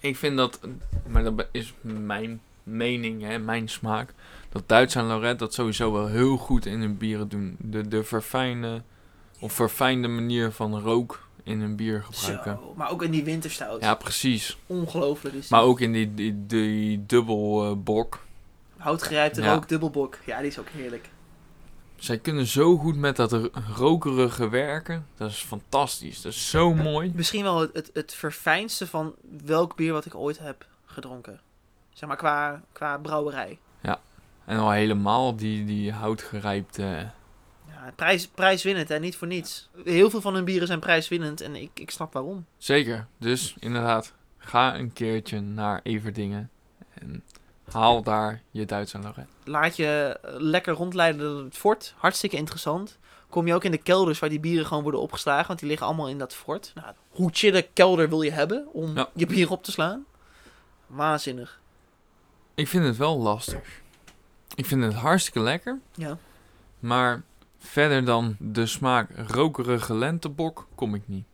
[0.00, 0.60] ik vind dat,
[1.06, 4.14] maar dat is mijn mening, hè, mijn smaak.
[4.48, 7.56] Dat Duits en Lorette dat sowieso wel heel goed in hun bieren doen.
[7.58, 8.82] De, de verfijnde,
[9.40, 12.58] of verfijnde manier van rook in hun bier gebruiken.
[12.62, 13.82] Zo, maar ook in die winterstout.
[13.82, 14.56] Ja, precies.
[14.66, 15.48] Ongelooflijk is.
[15.48, 18.23] Maar ook in die, die, die dubbel eh, bok.
[18.84, 19.52] Houtgerijpte Ja.
[19.52, 20.18] rook dubbelbok.
[20.26, 21.08] Ja, die is ook heerlijk.
[21.96, 25.06] Zij kunnen zo goed met dat ro- rokerige werken.
[25.16, 26.22] Dat is fantastisch.
[26.22, 27.12] Dat is zo mooi.
[27.14, 29.14] Misschien wel het, het, het verfijnste van
[29.44, 31.40] welk bier wat ik ooit heb gedronken.
[31.92, 33.58] Zeg maar qua, qua brouwerij.
[34.44, 36.82] En al helemaal die, die houtgerijpte.
[37.68, 39.68] Ja, prijs, prijswinnend en niet voor niets.
[39.84, 42.44] Heel veel van hun bieren zijn prijswinnend en ik, ik snap waarom.
[42.58, 43.06] Zeker.
[43.18, 46.50] Dus inderdaad, ga een keertje naar Everdingen.
[46.94, 47.22] En
[47.72, 49.32] haal daar je Duits en Lorette.
[49.44, 51.94] Laat je eh, lekker rondleiden door het fort.
[51.96, 52.98] Hartstikke interessant.
[53.28, 55.46] Kom je ook in de kelders waar die bieren gewoon worden opgeslagen.
[55.46, 56.72] Want die liggen allemaal in dat fort.
[56.74, 59.08] Nou, hoe chille kelder wil je hebben om Ja.
[59.14, 60.04] je bier op te slaan?
[60.86, 61.60] Waanzinnig.
[62.54, 63.80] Ik vind het wel lastig.
[64.54, 65.78] Ik vind het hartstikke lekker.
[65.94, 66.18] Ja.
[66.78, 67.22] Maar
[67.58, 71.24] verder dan de smaak rokerige lentebok kom ik niet.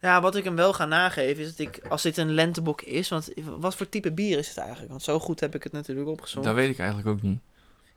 [0.00, 3.08] Ja, wat ik hem wel ga nageven is dat ik, als dit een lentebok is,
[3.08, 4.90] want wat voor type bier is het eigenlijk?
[4.90, 6.46] Want zo goed heb ik het natuurlijk opgezocht.
[6.46, 7.40] Dat weet ik eigenlijk ook niet.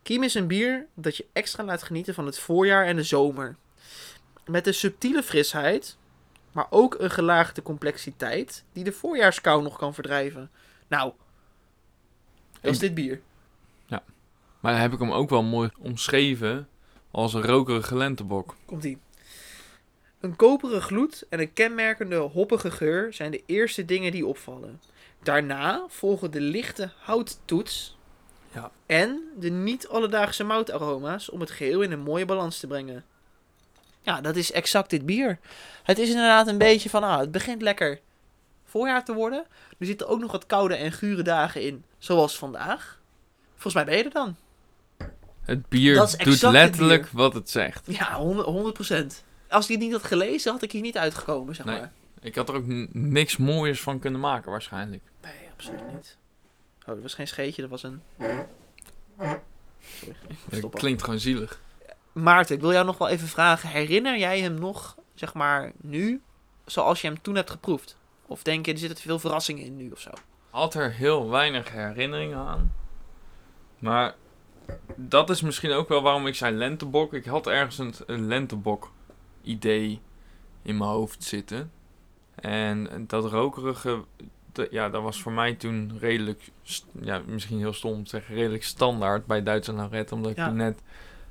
[0.02, 3.56] Kiem is een bier dat je extra laat genieten van het voorjaar en de zomer.
[4.46, 5.98] Met een subtiele frisheid,
[6.52, 10.52] maar ook een gelaagde complexiteit die de voorjaarskou nog kan verdrijven.
[10.88, 11.14] Nou,
[12.62, 13.22] dat is dit bier.
[14.64, 16.68] Maar dan heb ik hem ook wel mooi omschreven
[17.12, 18.56] als een rokerige lentebok.
[18.66, 18.98] Komt ie.
[20.24, 24.82] Een koperen gloed en een kenmerkende hoppige geur zijn de eerste dingen die opvallen.
[25.24, 27.98] Daarna volgen de lichte houttoets
[28.52, 28.72] Ja.
[28.86, 33.04] en de niet alledaagse moutaroma's om het geheel in een mooie balans te brengen.
[34.02, 35.40] Ja, dat is exact dit bier.
[35.84, 38.00] Het is inderdaad een beetje van, ah, het begint lekker
[38.64, 39.46] voorjaar te worden.
[39.80, 43.00] Er zitten ook nog wat koude en gure dagen in, zoals vandaag.
[43.52, 44.36] Volgens mij ben je er dan.
[45.42, 47.12] Het bier doet letterlijk bier.
[47.14, 47.86] wat het zegt.
[47.88, 49.24] Ja, 100 procent.
[49.54, 51.80] Als ik het niet had gelezen, had ik hier niet uitgekomen, zeg Nee.
[51.80, 51.92] maar.
[52.22, 55.02] Ik had er ook niks mooiers van kunnen maken waarschijnlijk.
[55.22, 56.18] Nee, absoluut niet.
[56.80, 58.02] Oh, dat was geen scheetje, dat was een...
[59.10, 60.16] Sorry,
[60.52, 60.80] stoppen.
[60.80, 61.60] klinkt gewoon zielig.
[62.12, 63.70] Maarten, ik wil jou nog wel even vragen.
[63.70, 66.22] Herinner jij hem nog, zeg maar, nu,
[66.66, 67.98] zoals je hem toen hebt geproefd?
[68.26, 70.10] Of denk je, er zitten te veel verrassingen in nu of zo?
[70.50, 72.74] Had er heel weinig herinneringen aan.
[73.80, 74.16] Maar
[74.96, 77.14] dat is misschien ook wel waarom ik zei lentebok.
[77.14, 78.92] Ik had ergens een, een lentebok
[79.44, 80.02] idee
[80.62, 81.72] in mijn hoofd zitten.
[82.36, 84.04] En dat rokerige,
[84.72, 86.52] ja, dat was voor mij toen redelijk,
[87.02, 90.12] ja, misschien heel stom om te zeggen, redelijk standaard bij Duits en Lauret.
[90.12, 90.48] Omdat ik Ja.
[90.48, 90.82] toen net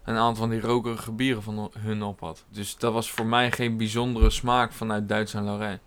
[0.04, 2.44] een aantal van die rokerige bieren van hun op had.
[2.48, 5.80] Dus dat was voor mij geen bijzondere smaak vanuit Duits en Lauret.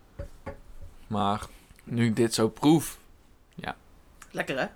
[1.08, 1.42] Maar
[1.84, 3.00] nu ik dit zo proef,
[4.32, 4.68] Lekker, hè?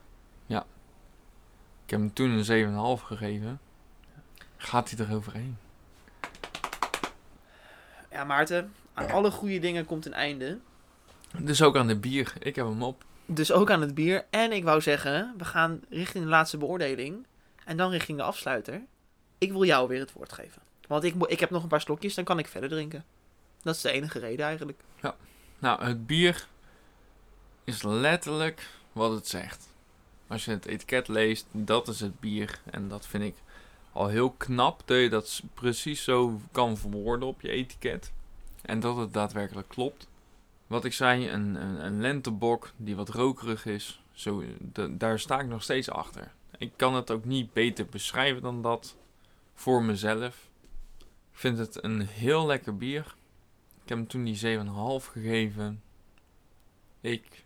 [1.85, 3.59] ik heb hem toen een 7,5 gegeven.
[4.57, 5.57] Gaat hij er overheen?
[8.11, 10.57] Ja, Maarten, aan alle goede dingen komt een einde.
[11.37, 12.33] Dus ook aan de bier.
[12.39, 13.03] Ik heb hem op.
[13.25, 14.25] Dus ook aan het bier.
[14.29, 17.25] En ik wou zeggen, we gaan richting de laatste beoordeling.
[17.65, 18.81] En dan richting de afsluiter.
[19.37, 20.61] Ik wil jou weer het woord geven.
[20.87, 23.05] Want ik, ik heb nog een paar slokjes, dan kan ik verder drinken.
[23.61, 24.79] Dat is de enige reden eigenlijk.
[25.59, 26.47] Nou, het bier
[27.63, 29.67] is letterlijk wat het zegt.
[30.27, 32.59] Als je het etiket leest, dat is het bier.
[32.71, 33.35] En dat vind ik
[33.91, 38.11] al heel knap dat je dat precies zo kan verwoorden op je etiket.
[38.61, 40.07] En dat het daadwerkelijk klopt.
[40.67, 45.39] Wat ik zei, een, een, een lentebok die wat rokerig is, zo, da- daar sta
[45.39, 46.31] ik nog steeds achter.
[46.57, 48.95] Ik kan het ook niet beter beschrijven dan dat
[49.53, 50.49] voor mezelf.
[51.31, 53.15] Ik vind het een heel lekker bier.
[53.83, 55.81] Ik heb hem toen die 7,5 gegeven.
[57.01, 57.43] Ik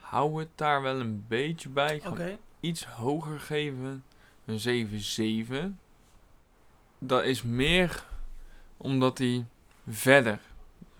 [0.00, 1.96] hou het daar wel een beetje bij.
[1.96, 2.14] Ik ga
[2.60, 4.04] iets hoger geven.
[4.44, 4.88] Een
[5.72, 5.78] 7,7.
[6.98, 8.04] Dat is meer
[8.76, 9.46] omdat hij
[9.88, 10.40] verder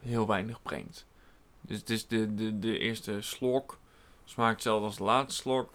[0.01, 1.07] heel weinig brengt.
[1.61, 3.79] Dus het is de, de, de eerste slok.
[4.25, 5.71] Smaakt hetzelfde als de laatste slok.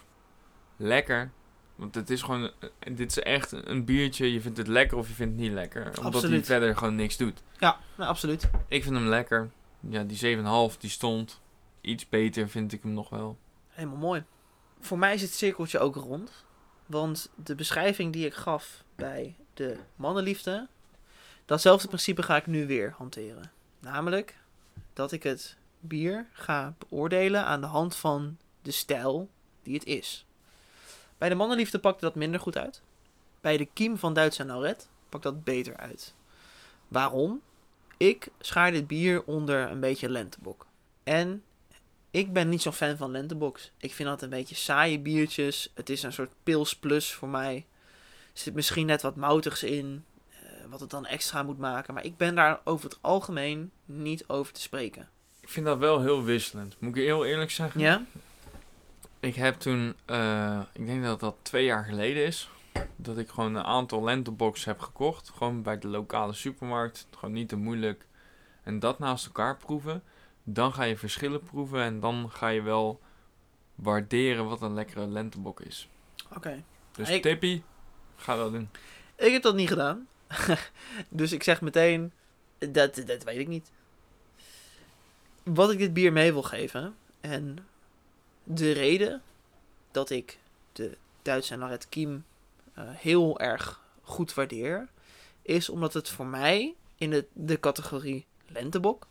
[0.75, 1.31] Lekker.
[1.75, 2.51] Want het is gewoon...
[2.91, 4.33] Dit is echt een biertje.
[4.33, 5.91] Je vindt het lekker of je vindt het niet lekker.
[6.03, 7.43] Omdat hij verder gewoon niks doet.
[7.59, 8.49] Ja, nou, absoluut.
[8.67, 9.49] Ik vind hem lekker.
[9.79, 10.37] Ja, die
[10.71, 11.41] 7,5 die stond.
[11.81, 13.37] Iets beter vind ik hem nog wel.
[13.67, 14.23] Helemaal mooi.
[14.79, 16.45] Voor mij is het cirkeltje ook rond.
[16.87, 20.67] Want de beschrijving die ik gaf bij de mannenliefde,
[21.45, 23.51] datzelfde principe ga ik nu weer hanteren.
[23.79, 24.35] Namelijk
[24.93, 29.29] dat ik het bier ga beoordelen aan de hand van de stijl
[29.63, 30.25] die het is.
[31.17, 32.81] Bij de mannenliefde pakte dat minder goed uit.
[33.41, 36.13] Bij de kiem van Duits en Lauret pakt dat beter uit.
[36.87, 37.41] Waarom?
[37.97, 40.65] Ik schaar dit bier onder een beetje lentebok.
[41.03, 41.43] En
[42.11, 43.71] ik ben niet zo'n fan van lentebox.
[43.77, 45.71] Ik vind dat een beetje saaie biertjes.
[45.73, 47.55] Het is een soort pils plus voor mij.
[48.33, 50.05] Er zit misschien net wat moutigs in.
[50.29, 50.37] eh,
[50.69, 51.93] wat het dan extra moet maken.
[51.93, 55.09] Maar ik ben daar over het algemeen niet over te spreken.
[55.39, 56.75] Ik vind dat wel heel wisselend.
[56.79, 57.81] Moet ik heel eerlijk zeggen.
[57.81, 58.05] Ja?
[59.19, 62.49] Ik heb toen, eh, ik denk dat dat twee jaar geleden is,
[62.95, 65.29] dat ik gewoon een aantal lenteboxen heb gekocht.
[65.35, 67.07] Gewoon bij de lokale supermarkt.
[67.17, 68.05] Gewoon niet te moeilijk.
[68.63, 70.03] En dat naast elkaar proeven.
[70.49, 72.99] Dan ga je verschillen proeven en dan ga je wel
[73.75, 75.89] waarderen wat een lekkere lentebok is.
[76.35, 76.63] Oké.
[76.91, 77.61] Dus Ik-
[78.15, 78.69] ga dat doen.
[79.15, 80.07] Ik heb dat niet gedaan.
[81.09, 82.11] dus ik zeg meteen,
[82.57, 83.71] dat, dat weet ik niet.
[85.43, 86.95] Wat ik dit bier mee wil geven.
[87.21, 87.57] En
[88.43, 89.21] de reden
[89.91, 90.39] dat ik
[90.71, 92.25] de Duitse en Laret Kiem
[92.73, 94.87] eh, heel erg goed waardeer.
[95.41, 99.07] Is omdat het voor mij in de, de categorie lentebok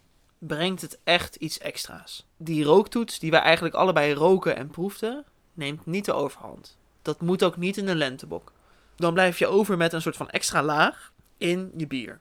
[0.47, 2.27] brengt het echt iets extra's.
[2.37, 5.25] Die rooktoets die wij eigenlijk allebei roken en proefden,
[5.55, 6.77] neemt niet de overhand.
[7.03, 8.53] Dat moet ook niet in een lentebok
[8.97, 12.21] dan blijf je over met een soort van extra laag in je bier.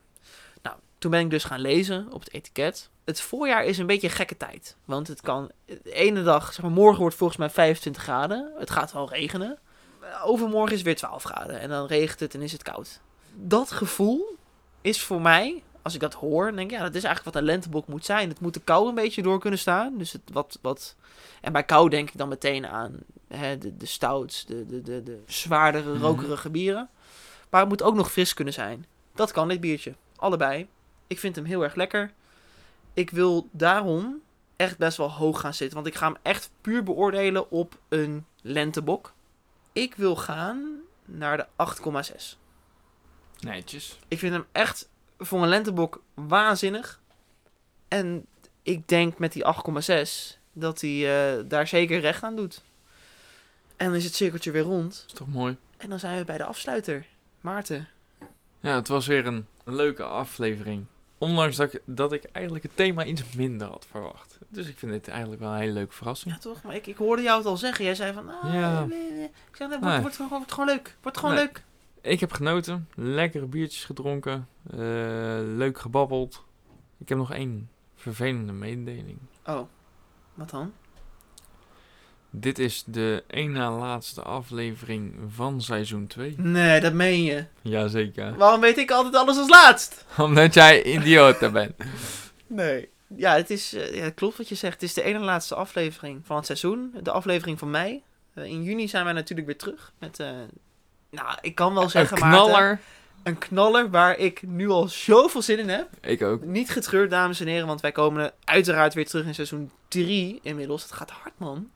[0.62, 2.90] Nou, toen ben ik dus gaan lezen op het etiket.
[3.04, 4.76] Het voorjaar is een beetje een gekke tijd.
[4.86, 8.52] Want het kan, de ene dag, zeg maar morgen wordt volgens mij 25 graden.
[8.58, 9.58] Het gaat wel regenen.
[10.24, 13.00] overmorgen is weer 12 graden en dan regent het en is het koud.
[13.34, 14.36] Dat gevoel
[14.82, 17.44] is voor mij, als ik dat hoor, dan denk ik, ja, dat is eigenlijk wat
[17.44, 18.30] een lentebok moet zijn.
[18.30, 19.98] Het moet de kou een beetje door kunnen staan.
[19.98, 20.96] Dus het wat, wat...
[21.42, 22.96] En bij kou denk ik dan meteen aan
[23.28, 26.02] hè, de, de stouts, de, de, de, de zwaardere, Mhm.
[26.02, 26.90] rokerige bieren.
[27.50, 28.86] Maar het moet ook nog fris kunnen zijn.
[29.16, 29.94] Dat kan dit biertje.
[30.16, 30.68] Allebei.
[31.08, 32.12] Ik vind hem heel erg lekker.
[32.94, 34.22] Ik wil daarom
[34.56, 35.76] echt best wel hoog gaan zitten.
[35.76, 39.14] Want ik ga hem echt puur beoordelen op een lentebok.
[39.72, 42.38] Ik wil gaan naar de 8,6.
[43.40, 44.00] Netjes.
[44.08, 47.00] Ik vind hem echt voor een lentebok waanzinnig.
[47.88, 48.26] En
[48.64, 49.44] ik denk met die
[50.34, 52.62] 8,6 dat hij eh, daar zeker recht aan doet.
[53.78, 55.04] En dan is het cirkeltje weer rond.
[55.08, 55.58] Is toch mooi?
[55.78, 57.06] En dan zijn we bij de afsluiter.
[57.42, 57.88] Maarten.
[58.60, 60.86] Ja, het was weer een leuke aflevering.
[61.18, 64.38] Ondanks dat ik, dat ik eigenlijk het thema iets minder had verwacht.
[64.48, 66.34] Dus ik vind dit eigenlijk wel een hele leuke verrassing.
[66.34, 66.62] Ja, toch?
[66.64, 67.86] Maar ik, ik hoorde jou het al zeggen.
[67.86, 68.30] Jij zei van...
[68.30, 68.84] Ah, Ja.
[68.84, 70.96] Ik zei, nee, wordt, wordt, gewoon, wordt gewoon leuk.
[71.02, 71.44] Wordt gewoon Nee.
[71.44, 71.64] leuk.
[72.06, 72.88] Ik heb genoten.
[72.96, 74.48] Lekkere biertjes gedronken.
[74.72, 74.78] eh,
[75.56, 76.44] leuk gebabbeld.
[76.98, 79.18] Ik heb nog één vervelende mededeling.
[79.46, 79.62] Oh,
[80.34, 80.74] wat dan?
[82.30, 86.36] Dit is de één na laatste aflevering van seizoen 2.
[86.38, 87.46] Nee, dat meen je.
[87.62, 88.36] Jazeker.
[88.38, 90.06] Waarom weet ik altijd alles als laatst?
[90.18, 91.76] Omdat jij idioot bent.
[92.48, 92.90] Nee.
[93.16, 94.74] Ja, het is, eh, ja, het klopt wat je zegt.
[94.74, 96.94] Het is de ene laatste aflevering van het seizoen.
[97.04, 98.04] De aflevering van mei.
[98.34, 99.94] Eh, in juni zijn wij natuurlijk weer terug.
[100.00, 100.20] Met,
[101.10, 102.80] nou, ik kan wel Een zeggen, Maarten, knaller.
[103.24, 105.88] een knaller waar ik nu al zoveel zin in heb.
[106.02, 106.44] Ik ook.
[106.44, 110.84] Niet getreurd, dames en heren, want wij komen uiteraard weer terug in seizoen 3 inmiddels.
[110.84, 111.70] Het gaat hard, man.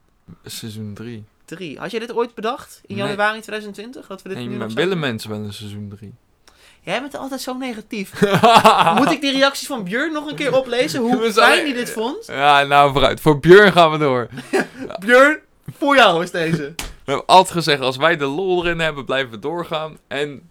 [0.45, 1.23] Seizoen 3.
[1.45, 1.79] 3.
[1.79, 3.05] Had jij dit ooit bedacht in Nee.
[3.05, 4.07] januari 2020?
[4.07, 5.99] Dat we dit Nee, nu maar nog willen mensen wel een seizoen 3?
[6.01, 6.17] doen?
[6.81, 8.21] Jij bent altijd zo negatief.
[8.97, 11.01] Moet ik die reacties van Björn nog een keer oplezen?
[11.01, 12.25] Hoe fijn hij dit vond?
[12.25, 13.21] Ja, nou vooruit.
[13.21, 14.27] Voor Björn gaan we door.
[15.05, 15.39] Björn,
[15.77, 16.75] voor jou is deze.
[17.09, 19.97] We hebben altijd gezegd, als wij de lol erin hebben, blijven we doorgaan.
[20.07, 20.49] En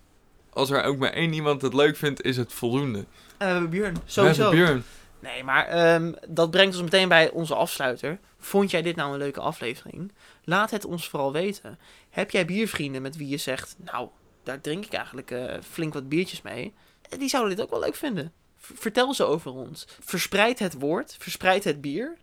[0.53, 2.99] als er ook maar één iemand het leuk vindt, is het voldoende.
[2.99, 3.07] En
[3.47, 4.43] we hebben Björn, We sowieso.
[4.43, 4.85] hebben Björn.
[5.21, 8.19] Nee, maar ehm, dat brengt ons meteen bij onze afsluiter.
[8.39, 10.13] Vond jij dit nou een leuke aflevering?
[10.45, 11.79] Laat het ons vooral weten.
[12.11, 14.09] Heb jij biervrienden met wie je zegt, nou,
[14.43, 16.75] daar drink ik eigenlijk eh, flink wat biertjes mee.
[17.09, 18.33] Eh, Die zouden dit ook wel leuk vinden.
[18.57, 19.87] V- vertel ze over ons.
[20.01, 22.17] Verspreid het woord, verspreid het bier.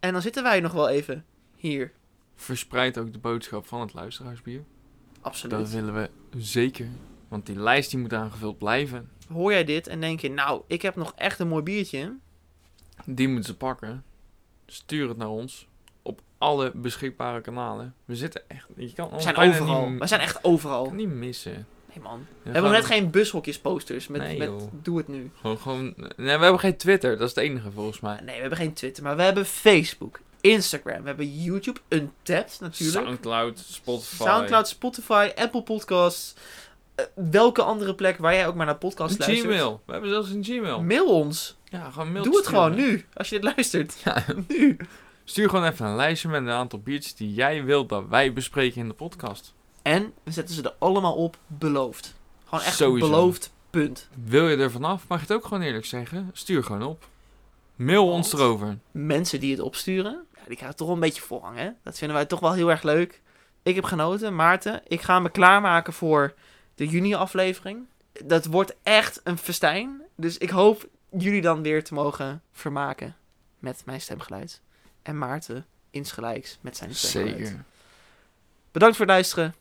[0.00, 1.24] En dan zitten wij nog wel even
[1.56, 1.92] hier.
[2.40, 4.62] Verspreid ook de boodschap van het luisteraarsbier.
[5.20, 5.58] Absoluut.
[5.58, 6.88] Dat willen we zeker.
[7.28, 9.10] Want die lijst die moet aangevuld blijven.
[9.32, 12.16] Hoor jij dit en denk je, nou, ik heb nog echt een mooi biertje.
[13.04, 14.04] Die moeten ze pakken.
[14.66, 15.68] Stuur het naar ons.
[16.02, 17.94] Op alle beschikbare kanalen.
[18.04, 18.66] We zitten echt...
[18.76, 19.88] Je kan We zijn overal.
[19.88, 20.90] Niet, We zijn echt overal.
[20.90, 21.66] niet missen.
[21.88, 22.18] Nee man.
[22.18, 24.50] We We hebben net geen bushokjes posters met, Nee, met
[24.82, 25.30] doe het nu.
[25.34, 25.94] Gewoon, gewoon...
[25.96, 27.10] Nee, we hebben geen Twitter.
[27.18, 28.20] Dat is het enige volgens mij.
[28.20, 33.06] Nee, we hebben geen Twitter, maar we hebben Facebook, Instagram, we hebben YouTube, Untapped natuurlijk.
[33.06, 34.24] Soundcloud, Spotify.
[34.24, 36.34] Soundcloud, Spotify, Apple Podcasts.
[36.94, 39.46] Eh, welke andere plek waar jij ook maar naar podcasts luistert.
[39.52, 39.82] Gmail.
[39.86, 40.82] We hebben zelfs een Gmail.
[40.82, 41.56] Mail ons.
[41.64, 44.00] Ja, gewoon mail Doe het gewoon nu, als je dit luistert.
[44.04, 44.24] Ja.
[44.48, 44.76] Nu.
[45.24, 48.80] Stuur gewoon even een lijstje met een aantal biertjes die jij wilt dat wij bespreken
[48.80, 49.54] in de podcast.
[49.82, 52.14] En we zetten ze er allemaal op, beloofd.
[52.44, 53.10] Gewoon echt Sowieso.
[53.10, 54.08] beloofd, punt.
[54.24, 56.30] Wil je er vanaf, mag je het ook gewoon eerlijk zeggen.
[56.32, 57.08] Stuur gewoon op.
[57.78, 58.78] Mail ons erover.
[58.90, 61.70] Mensen die het opsturen, ja, die krijgen toch een beetje voorrang, hè?
[61.82, 63.22] Dat vinden wij toch wel heel erg leuk.
[63.62, 64.80] Ik heb genoten, Maarten.
[64.86, 66.34] Ik ga me klaarmaken voor
[66.74, 67.86] de juni-aflevering.
[68.24, 70.02] Dat wordt echt een festijn.
[70.16, 73.16] Dus ik hoop jullie dan weer te mogen vermaken
[73.58, 74.60] met mijn stemgeluid.
[75.02, 77.46] En Maarten insgelijks met zijn stemgeluid.
[77.46, 77.64] Zeker.
[78.72, 79.54] Bedankt voor het luisteren.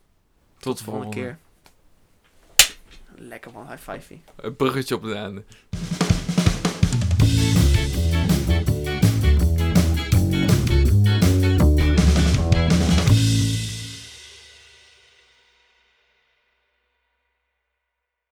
[0.57, 1.37] Tot de de volgende volgende
[2.55, 3.25] keer.
[3.27, 4.17] Lekker man, high five.
[4.35, 5.43] Een bruggetje op de einde.